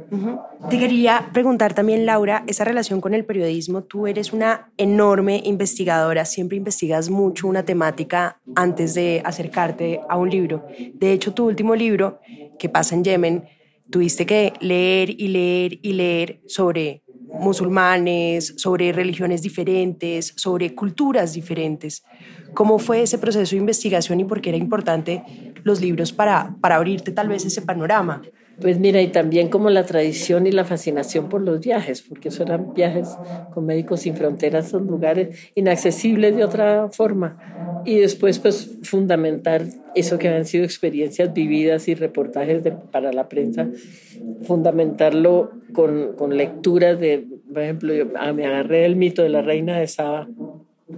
Te 0.69 0.77
quería 0.77 1.29
preguntar 1.33 1.73
también, 1.73 2.05
Laura, 2.05 2.43
esa 2.47 2.63
relación 2.63 3.01
con 3.01 3.13
el 3.13 3.25
periodismo. 3.25 3.83
Tú 3.83 4.05
eres 4.05 4.31
una 4.33 4.71
enorme 4.77 5.41
investigadora, 5.43 6.25
siempre 6.25 6.57
investigas 6.57 7.09
mucho 7.09 7.47
una 7.47 7.65
temática 7.65 8.39
antes 8.55 8.93
de 8.93 9.21
acercarte 9.25 10.01
a 10.07 10.17
un 10.17 10.29
libro. 10.29 10.65
De 10.93 11.11
hecho, 11.11 11.33
tu 11.33 11.45
último 11.47 11.75
libro, 11.75 12.19
que 12.59 12.69
pasa 12.69 12.95
en 12.95 13.03
Yemen, 13.03 13.43
tuviste 13.89 14.25
que 14.25 14.53
leer 14.59 15.09
y 15.09 15.27
leer 15.29 15.79
y 15.81 15.93
leer 15.93 16.41
sobre 16.45 17.03
musulmanes, 17.37 18.53
sobre 18.57 18.91
religiones 18.93 19.41
diferentes, 19.41 20.33
sobre 20.37 20.73
culturas 20.75 21.33
diferentes. 21.33 22.03
¿Cómo 22.53 22.79
fue 22.79 23.01
ese 23.03 23.17
proceso 23.19 23.51
de 23.51 23.59
investigación 23.59 24.19
y 24.19 24.25
por 24.25 24.41
qué 24.41 24.49
era 24.49 24.57
importante 24.57 25.25
los 25.63 25.81
libros 25.81 26.13
para, 26.13 26.57
para 26.61 26.75
abrirte 26.77 27.11
tal 27.11 27.27
vez 27.29 27.45
ese 27.45 27.61
panorama? 27.61 28.27
Pues 28.61 28.79
mira, 28.79 29.01
y 29.01 29.07
también 29.07 29.49
como 29.49 29.69
la 29.69 29.85
tradición 29.85 30.47
y 30.47 30.51
la 30.51 30.63
fascinación 30.63 31.27
por 31.27 31.41
los 31.41 31.59
viajes, 31.59 32.01
porque 32.01 32.29
eso 32.29 32.43
eran 32.43 32.73
viajes 32.73 33.09
con 33.53 33.65
Médicos 33.65 34.01
Sin 34.01 34.15
Fronteras, 34.15 34.69
son 34.69 34.87
lugares 34.87 35.51
inaccesibles 35.55 36.35
de 36.37 36.45
otra 36.45 36.89
forma. 36.89 37.81
Y 37.85 37.97
después, 37.97 38.39
pues, 38.39 38.77
fundamentar 38.83 39.63
eso 39.93 40.17
que 40.17 40.29
han 40.29 40.45
sido 40.45 40.63
experiencias 40.63 41.33
vividas 41.33 41.87
y 41.89 41.95
reportajes 41.95 42.63
para 42.91 43.11
la 43.11 43.27
prensa, 43.27 43.67
fundamentarlo 44.43 45.51
con, 45.73 46.13
con 46.13 46.37
lecturas 46.37 46.99
de, 46.99 47.25
por 47.51 47.61
ejemplo, 47.61 47.93
yo, 47.93 48.05
ah, 48.15 48.31
me 48.31 48.45
agarré 48.45 48.85
el 48.85 48.95
mito 48.95 49.21
de 49.21 49.29
la 49.29 49.41
reina 49.41 49.77
de 49.77 49.87
Saba, 49.87 50.29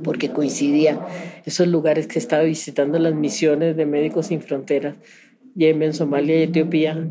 porque 0.03 0.29
coincidía 0.29 0.99
esos 1.45 1.67
lugares 1.67 2.07
que 2.07 2.19
estaba 2.19 2.43
visitando 2.43 2.99
las 2.99 3.15
misiones 3.15 3.75
de 3.75 3.85
Médicos 3.85 4.27
Sin 4.27 4.41
Fronteras 4.41 4.95
Yemen, 5.57 5.93
Somalia 5.93 6.39
y 6.39 6.43
Etiopía, 6.43 7.09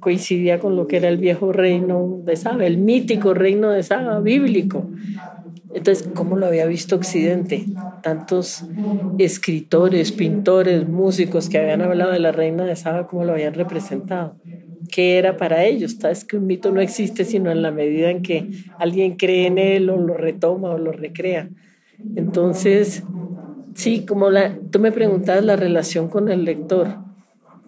coincidía 0.00 0.58
con 0.60 0.76
lo 0.76 0.86
que 0.88 0.96
era 0.98 1.08
el 1.08 1.18
viejo 1.18 1.52
reino 1.52 2.20
de 2.24 2.36
Saba, 2.36 2.66
el 2.66 2.78
mítico 2.78 3.34
reino 3.34 3.70
de 3.70 3.82
Saba, 3.84 4.20
bíblico. 4.20 4.92
Entonces, 5.72 6.10
¿cómo 6.14 6.36
lo 6.36 6.46
había 6.46 6.66
visto 6.66 6.96
Occidente? 6.96 7.72
Tantos 8.00 8.68
escritores, 9.16 10.12
pintores, 10.12 10.88
músicos 10.88 11.48
que 11.48 11.58
habían 11.58 11.82
hablado 11.82 12.12
de 12.12 12.20
la 12.20 12.32
reina 12.32 12.64
de 12.64 12.76
Saba, 12.76 13.06
¿cómo 13.06 13.24
lo 13.24 13.32
habían 13.32 13.54
representado? 13.54 14.38
¿Qué 14.90 15.18
era 15.18 15.36
para 15.36 15.64
ellos? 15.64 15.96
Es 16.04 16.24
que 16.24 16.36
un 16.38 16.46
mito 16.46 16.72
no 16.72 16.80
existe 16.80 17.24
sino 17.24 17.50
en 17.50 17.62
la 17.62 17.70
medida 17.72 18.10
en 18.10 18.22
que 18.22 18.50
alguien 18.78 19.16
cree 19.16 19.46
en 19.46 19.58
él 19.58 19.90
o 19.90 19.98
lo 19.98 20.16
retoma 20.16 20.70
o 20.72 20.78
lo 20.78 20.92
recrea. 20.92 21.50
Entonces, 22.14 23.08
sí, 23.74 24.04
como 24.06 24.28
tú 24.70 24.78
me 24.80 24.92
preguntabas 24.92 25.44
la 25.44 25.56
relación 25.56 26.08
con 26.08 26.28
el 26.30 26.44
lector 26.44 26.98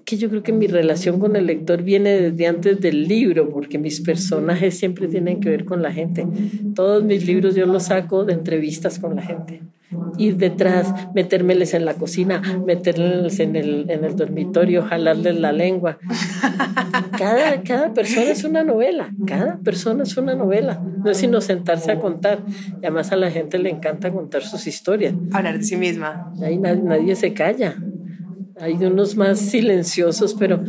que 0.04 0.16
yo 0.16 0.28
creo 0.28 0.42
que 0.42 0.52
mi 0.52 0.66
relación 0.66 1.18
con 1.18 1.36
el 1.36 1.46
lector 1.46 1.82
viene 1.82 2.10
desde 2.20 2.46
antes 2.46 2.80
del 2.80 3.08
libro, 3.08 3.48
porque 3.48 3.78
mis 3.78 4.00
personajes 4.00 4.78
siempre 4.78 5.08
tienen 5.08 5.40
que 5.40 5.48
ver 5.48 5.64
con 5.64 5.82
la 5.82 5.92
gente. 5.92 6.26
Todos 6.74 7.02
mis 7.04 7.26
libros 7.26 7.54
yo 7.54 7.66
los 7.66 7.84
saco 7.84 8.24
de 8.24 8.34
entrevistas 8.34 8.98
con 8.98 9.16
la 9.16 9.22
gente. 9.22 9.62
Ir 10.18 10.36
detrás, 10.36 10.92
metérmeles 11.14 11.72
en 11.74 11.84
la 11.84 11.94
cocina, 11.94 12.42
meterles 12.66 13.38
en 13.38 13.54
el, 13.54 13.88
en 13.88 14.04
el 14.04 14.16
dormitorio, 14.16 14.82
jalarles 14.82 15.38
la 15.38 15.52
lengua. 15.52 15.98
Cada, 17.16 17.62
cada 17.62 17.92
persona 17.94 18.30
es 18.30 18.44
una 18.44 18.64
novela, 18.64 19.10
cada 19.26 19.58
persona 19.58 20.02
es 20.02 20.16
una 20.16 20.34
novela. 20.34 20.82
No 21.04 21.10
es 21.10 21.18
sino 21.18 21.40
sentarse 21.40 21.92
a 21.92 22.00
contar. 22.00 22.40
Y 22.82 22.86
además 22.86 23.12
a 23.12 23.16
la 23.16 23.30
gente 23.30 23.58
le 23.58 23.70
encanta 23.70 24.10
contar 24.10 24.42
sus 24.42 24.66
historias. 24.66 25.14
Hablar 25.32 25.58
de 25.58 25.64
sí 25.64 25.76
misma. 25.76 26.32
Ahí 26.42 26.58
nadie, 26.58 26.82
nadie 26.82 27.14
se 27.14 27.32
calla. 27.32 27.76
Hay 28.60 28.74
unos 28.74 29.16
más 29.16 29.38
silenciosos, 29.38 30.34
pero 30.34 30.62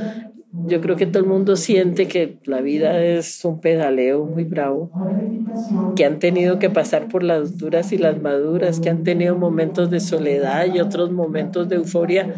yo 0.68 0.82
creo 0.82 0.96
que 0.96 1.06
todo 1.06 1.22
el 1.22 1.30
mundo 1.30 1.56
siente 1.56 2.08
que 2.08 2.38
la 2.46 2.62
vida 2.62 3.02
es 3.04 3.44
un 3.44 3.60
pedaleo 3.60 4.26
muy 4.26 4.44
bravo, 4.44 4.90
que 5.96 6.06
han 6.06 6.20
tenido 6.20 6.60
que 6.60 6.70
pasar 6.70 7.08
por 7.08 7.24
las 7.24 7.58
duras 7.58 7.92
y 7.92 7.98
las 7.98 8.22
maduras, 8.22 8.80
que 8.80 8.90
han 8.90 9.04
tenido 9.04 9.36
momentos 9.36 9.90
de 9.90 10.00
soledad 10.00 10.66
y 10.74 10.80
otros 10.80 11.12
momentos 11.12 11.68
de 11.70 11.76
euforia, 11.76 12.34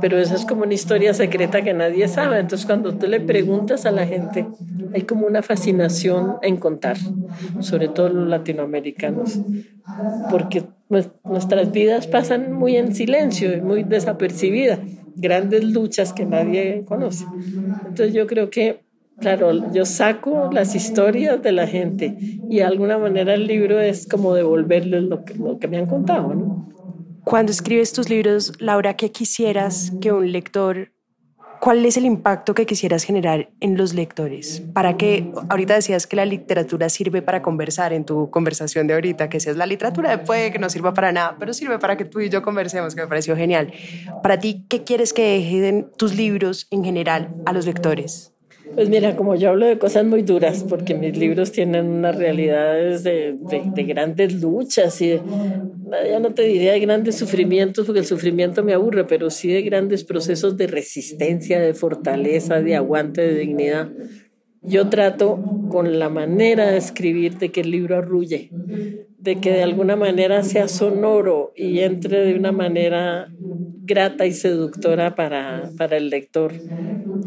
pero 0.00 0.18
eso 0.18 0.34
es 0.34 0.44
como 0.44 0.62
una 0.62 0.74
historia 0.74 1.14
secreta 1.14 1.62
que 1.62 1.72
nadie 1.72 2.06
sabe. 2.08 2.38
Entonces 2.38 2.66
cuando 2.66 2.94
tú 2.94 3.06
le 3.06 3.20
preguntas 3.20 3.86
a 3.86 3.90
la 3.90 4.06
gente, 4.06 4.46
hay 4.94 5.02
como 5.02 5.26
una 5.26 5.42
fascinación 5.42 6.36
en 6.42 6.56
contar, 6.56 6.98
sobre 7.60 7.88
todo 7.88 8.10
los 8.10 8.28
latinoamericanos, 8.28 9.40
porque 10.30 10.64
nuestras 10.88 11.72
vidas 11.72 12.06
pasan 12.06 12.52
muy 12.52 12.76
en 12.76 12.94
silencio 12.94 13.50
muy 13.62 13.82
desapercibidas, 13.82 14.78
grandes 15.16 15.64
luchas 15.64 16.12
que 16.12 16.24
nadie 16.24 16.84
conoce. 16.84 17.24
Entonces 17.88 18.14
yo 18.14 18.26
creo 18.26 18.50
que, 18.50 18.84
claro, 19.18 19.72
yo 19.72 19.84
saco 19.84 20.50
las 20.52 20.74
historias 20.74 21.42
de 21.42 21.52
la 21.52 21.66
gente 21.66 22.16
y 22.48 22.56
de 22.56 22.64
alguna 22.64 22.98
manera 22.98 23.34
el 23.34 23.46
libro 23.46 23.80
es 23.80 24.06
como 24.06 24.34
devolverles 24.34 25.02
lo 25.04 25.24
que, 25.24 25.34
lo 25.34 25.58
que 25.58 25.68
me 25.68 25.78
han 25.78 25.86
contado, 25.86 26.34
¿no? 26.34 26.68
Cuando 27.24 27.50
escribes 27.50 27.92
tus 27.92 28.08
libros, 28.08 28.52
Laura, 28.60 28.94
¿qué 28.94 29.10
quisieras 29.10 29.92
que 30.00 30.12
un 30.12 30.30
lector 30.30 30.92
¿Cuál 31.60 31.84
es 31.84 31.96
el 31.96 32.04
impacto 32.04 32.54
que 32.54 32.66
quisieras 32.66 33.04
generar 33.04 33.50
en 33.60 33.76
los 33.76 33.94
lectores? 33.94 34.62
Para 34.72 34.96
que, 34.96 35.30
ahorita 35.48 35.74
decías 35.74 36.06
que 36.06 36.16
la 36.16 36.24
literatura 36.24 36.88
sirve 36.88 37.22
para 37.22 37.42
conversar 37.42 37.92
en 37.92 38.04
tu 38.04 38.30
conversación 38.30 38.86
de 38.86 38.94
ahorita, 38.94 39.28
que 39.28 39.40
si 39.40 39.50
es 39.50 39.56
la 39.56 39.66
literatura 39.66 40.24
puede 40.24 40.52
que 40.52 40.58
no 40.58 40.68
sirva 40.70 40.94
para 40.94 41.12
nada, 41.12 41.36
pero 41.38 41.52
sirve 41.54 41.78
para 41.78 41.96
que 41.96 42.04
tú 42.04 42.20
y 42.20 42.28
yo 42.28 42.42
conversemos, 42.42 42.94
que 42.94 43.02
me 43.02 43.08
pareció 43.08 43.36
genial. 43.36 43.72
Para 44.22 44.38
ti, 44.38 44.64
¿qué 44.68 44.84
quieres 44.84 45.12
que 45.12 45.38
dejen 45.38 45.90
tus 45.96 46.14
libros 46.14 46.68
en 46.70 46.84
general 46.84 47.34
a 47.46 47.52
los 47.52 47.66
lectores? 47.66 48.35
Pues 48.74 48.88
mira, 48.88 49.16
como 49.16 49.34
yo 49.36 49.50
hablo 49.50 49.66
de 49.66 49.78
cosas 49.78 50.04
muy 50.04 50.22
duras, 50.22 50.64
porque 50.68 50.94
mis 50.94 51.16
libros 51.16 51.52
tienen 51.52 51.86
unas 51.86 52.16
realidades 52.16 53.02
de, 53.04 53.36
de, 53.38 53.82
grandes 53.84 54.40
luchas 54.40 55.00
y 55.00 55.18
ya 55.90 56.18
no 56.20 56.34
te 56.34 56.42
diría 56.42 56.72
de 56.72 56.80
grandes 56.80 57.16
sufrimientos, 57.16 57.86
porque 57.86 58.00
el 58.00 58.06
sufrimiento 58.06 58.62
me 58.64 58.74
aburre, 58.74 59.04
pero 59.04 59.30
sí 59.30 59.48
de 59.48 59.62
grandes 59.62 60.04
procesos 60.04 60.56
de 60.56 60.66
resistencia, 60.66 61.60
de 61.60 61.74
fortaleza, 61.74 62.60
de 62.60 62.76
aguante, 62.76 63.22
de 63.22 63.38
dignidad. 63.38 63.88
Yo 64.62 64.88
trato 64.88 65.40
con 65.70 65.98
la 65.98 66.08
manera 66.08 66.70
de 66.70 66.76
escribir 66.76 67.38
de 67.38 67.52
que 67.52 67.60
el 67.60 67.70
libro 67.70 67.96
arrulle, 67.96 68.50
de 69.26 69.40
que 69.40 69.50
de 69.52 69.64
alguna 69.64 69.96
manera 69.96 70.44
sea 70.44 70.68
sonoro 70.68 71.52
y 71.56 71.80
entre 71.80 72.20
de 72.24 72.36
una 72.36 72.52
manera 72.52 73.34
grata 73.82 74.24
y 74.26 74.32
seductora 74.32 75.16
para, 75.16 75.74
para 75.76 75.96
el 75.96 76.10
lector. 76.10 76.62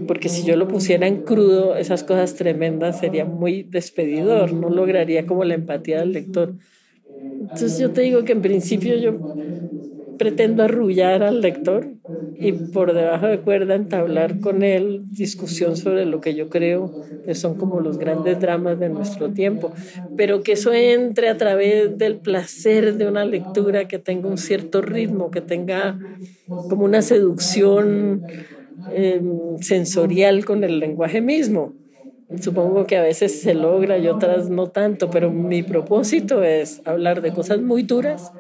Porque 0.06 0.30
si 0.30 0.46
yo 0.46 0.56
lo 0.56 0.68
pusiera 0.70 1.08
en 1.08 1.24
crudo, 1.24 1.76
esas 1.78 2.04
cosas 2.04 2.36
tremendas 2.36 3.00
sería 3.00 3.26
muy 3.26 3.64
despedidor, 3.64 4.54
no 4.54 4.70
lograría 4.70 5.26
como 5.26 5.44
la 5.46 5.56
empatía 5.56 6.00
del 6.00 6.14
lector. 6.14 6.58
Entonces 7.40 7.78
yo 7.78 7.94
te 7.94 8.02
digo 8.02 8.24
que 8.26 8.34
en 8.34 8.42
principio 8.42 8.96
yo 8.98 9.22
pretendo 10.20 10.64
arrullar 10.64 11.24
al 11.24 11.42
lector 11.42 11.96
y 12.40 12.54
por 12.54 12.94
debajo 12.94 13.28
de 13.28 13.42
cuerda 13.42 13.76
entablar 13.76 14.40
con 14.40 14.64
él 14.64 15.04
discusión 15.12 15.78
sobre 15.78 16.06
lo 16.06 16.22
que 16.22 16.36
yo 16.36 16.50
creo 16.50 16.96
que 17.24 17.36
son 17.36 17.58
como 17.58 17.82
los 17.82 17.98
grandes 17.98 18.40
dramas 18.40 18.80
de 18.80 18.90
nuestro 18.90 19.34
tiempo, 19.34 19.74
pero 20.16 20.44
que 20.44 20.54
eso 20.54 20.74
entre 20.74 21.30
a 21.30 21.38
través 21.38 21.98
del 21.98 22.20
placer 22.20 22.96
de 22.98 23.08
una 23.08 23.26
lectura 23.26 23.88
que 23.88 24.00
tenga 24.00 24.30
un 24.30 24.38
cierto 24.38 24.82
ritmo, 24.82 25.32
que 25.32 25.42
tenga 25.42 26.00
como 26.68 26.86
una 26.86 27.02
seducción 27.02 28.26
em, 28.86 29.58
sensorial 29.60 30.46
con 30.46 30.64
el 30.64 30.80
lenguaje 30.80 31.22
mismo. 31.22 31.76
Supongo 32.42 32.86
que 32.86 32.98
a 32.98 33.02
veces 33.04 33.42
se 33.42 33.56
logra 33.56 33.98
y 33.98 34.08
otras 34.08 34.50
no 34.50 34.68
tanto, 34.70 35.10
pero 35.10 35.32
mi 35.32 35.64
propósito 35.64 36.44
es 36.44 36.82
hablar 36.86 37.22
de 37.22 37.34
cosas 37.34 37.62
muy 37.62 37.84
duras 37.84 38.34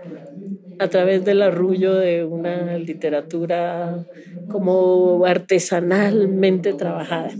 a 0.79 0.87
través 0.87 1.25
del 1.25 1.41
arrullo 1.41 1.93
de 1.95 2.23
una 2.23 2.77
literatura 2.77 4.05
como 4.49 5.25
artesanalmente 5.25 6.73
trabajada. 6.73 7.31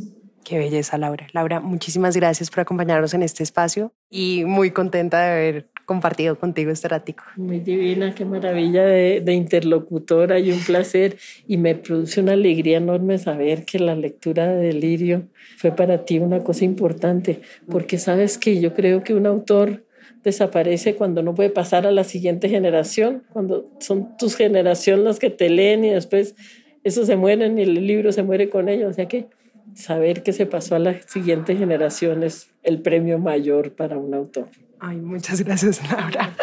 Qué 0.44 0.58
belleza, 0.58 0.98
Laura. 0.98 1.28
Laura, 1.34 1.60
muchísimas 1.60 2.16
gracias 2.16 2.50
por 2.50 2.62
acompañarnos 2.62 3.14
en 3.14 3.22
este 3.22 3.44
espacio 3.44 3.94
y 4.10 4.46
muy 4.46 4.72
contenta 4.72 5.22
de 5.22 5.32
haber 5.32 5.70
compartido 5.86 6.40
contigo 6.40 6.72
este 6.72 6.88
ratico. 6.88 7.24
Muy 7.36 7.60
divina, 7.60 8.14
qué 8.16 8.26
maravilla 8.26 8.84
de, 8.84 9.22
de, 9.22 9.34
interlocutora 9.34 10.40
y 10.40 10.52
un 10.52 10.60
placer. 10.60 11.18
Y 11.48 11.58
me 11.58 11.76
produce 11.76 12.22
una 12.22 12.34
alegría 12.34 12.78
enorme 12.78 13.20
saber 13.20 13.64
que 13.64 13.80
la 13.80 13.96
lectura 13.96 14.48
de 14.48 14.68
Delirio 14.68 15.28
fue 15.58 15.72
para 15.72 16.04
ti 16.04 16.20
una 16.20 16.44
cosa 16.44 16.66
importante, 16.66 17.42
porque 17.70 17.98
sabes 17.98 18.38
que 18.38 18.60
yo 18.60 18.74
creo 18.74 19.04
que 19.04 19.14
un 19.14 19.28
autor 19.28 19.84
desaparece 20.24 20.96
cuando 20.96 21.24
no 21.24 21.36
puede 21.36 21.50
pasar 21.50 21.88
a 21.88 21.92
la 21.92 22.04
siguiente 22.04 22.50
generación, 22.50 23.24
cuando 23.32 23.70
son 23.80 24.18
tus 24.18 24.36
generación 24.36 25.04
las 25.04 25.20
que 25.20 25.30
te 25.30 25.50
leen 25.50 25.86
y 25.86 25.90
después 25.90 26.36
esos 26.84 27.08
se 27.08 27.16
mueren 27.16 27.58
y 27.58 27.64
el 27.64 27.88
libro 27.88 28.12
se 28.12 28.24
muere 28.24 28.50
con 28.50 28.70
ellos. 28.70 28.92
O 28.92 28.94
sea 28.94 29.08
que 29.08 29.28
saber 29.74 30.24
que 30.24 30.34
se 30.34 30.46
pasó 30.46 30.76
a 30.76 30.80
las 30.80 31.06
siguientes 31.06 31.58
generaciones 31.58 32.50
el 32.64 32.82
premio 32.82 33.18
mayor 33.20 33.74
para 33.74 33.98
un 33.98 34.14
autor. 34.14 34.48
Ay, 34.80 34.98
muchas 34.98 35.42
gracias, 35.42 35.82
Laura. 35.90 36.36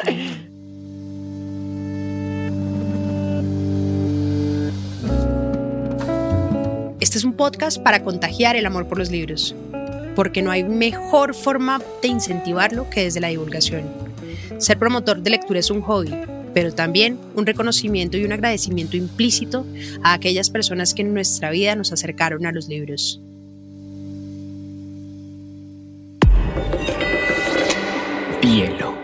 Este 7.01 7.19
es 7.19 7.25
un 7.25 7.35
podcast 7.35 7.81
para 7.83 8.03
contagiar 8.03 8.57
el 8.57 8.67
amor 8.67 8.89
por 8.89 8.99
los 8.99 9.11
libros, 9.11 9.55
porque 10.17 10.43
no 10.43 10.51
hay 10.51 10.65
mejor 10.65 11.35
forma 11.35 11.81
de 12.03 12.09
incentivarlo 12.09 12.91
que 12.91 13.05
desde 13.05 13.21
la 13.21 13.29
divulgación. 13.29 13.85
Ser 14.59 14.79
promotor 14.79 15.23
de 15.23 15.31
lectura 15.31 15.61
es 15.61 15.71
un 15.71 15.83
hobby, 15.83 16.13
pero 16.55 16.73
también 16.73 17.19
un 17.35 17.45
reconocimiento 17.45 18.17
y 18.17 18.25
un 18.25 18.33
agradecimiento 18.33 18.97
implícito 18.97 19.67
a 20.03 20.15
aquellas 20.15 20.51
personas 20.51 20.95
que 20.95 21.03
en 21.03 21.13
nuestra 21.13 21.51
vida 21.51 21.77
nos 21.77 21.93
acercaron 21.93 22.47
a 22.47 22.53
los 22.53 22.67
libros. 22.67 23.21
Hielo. 28.43 28.96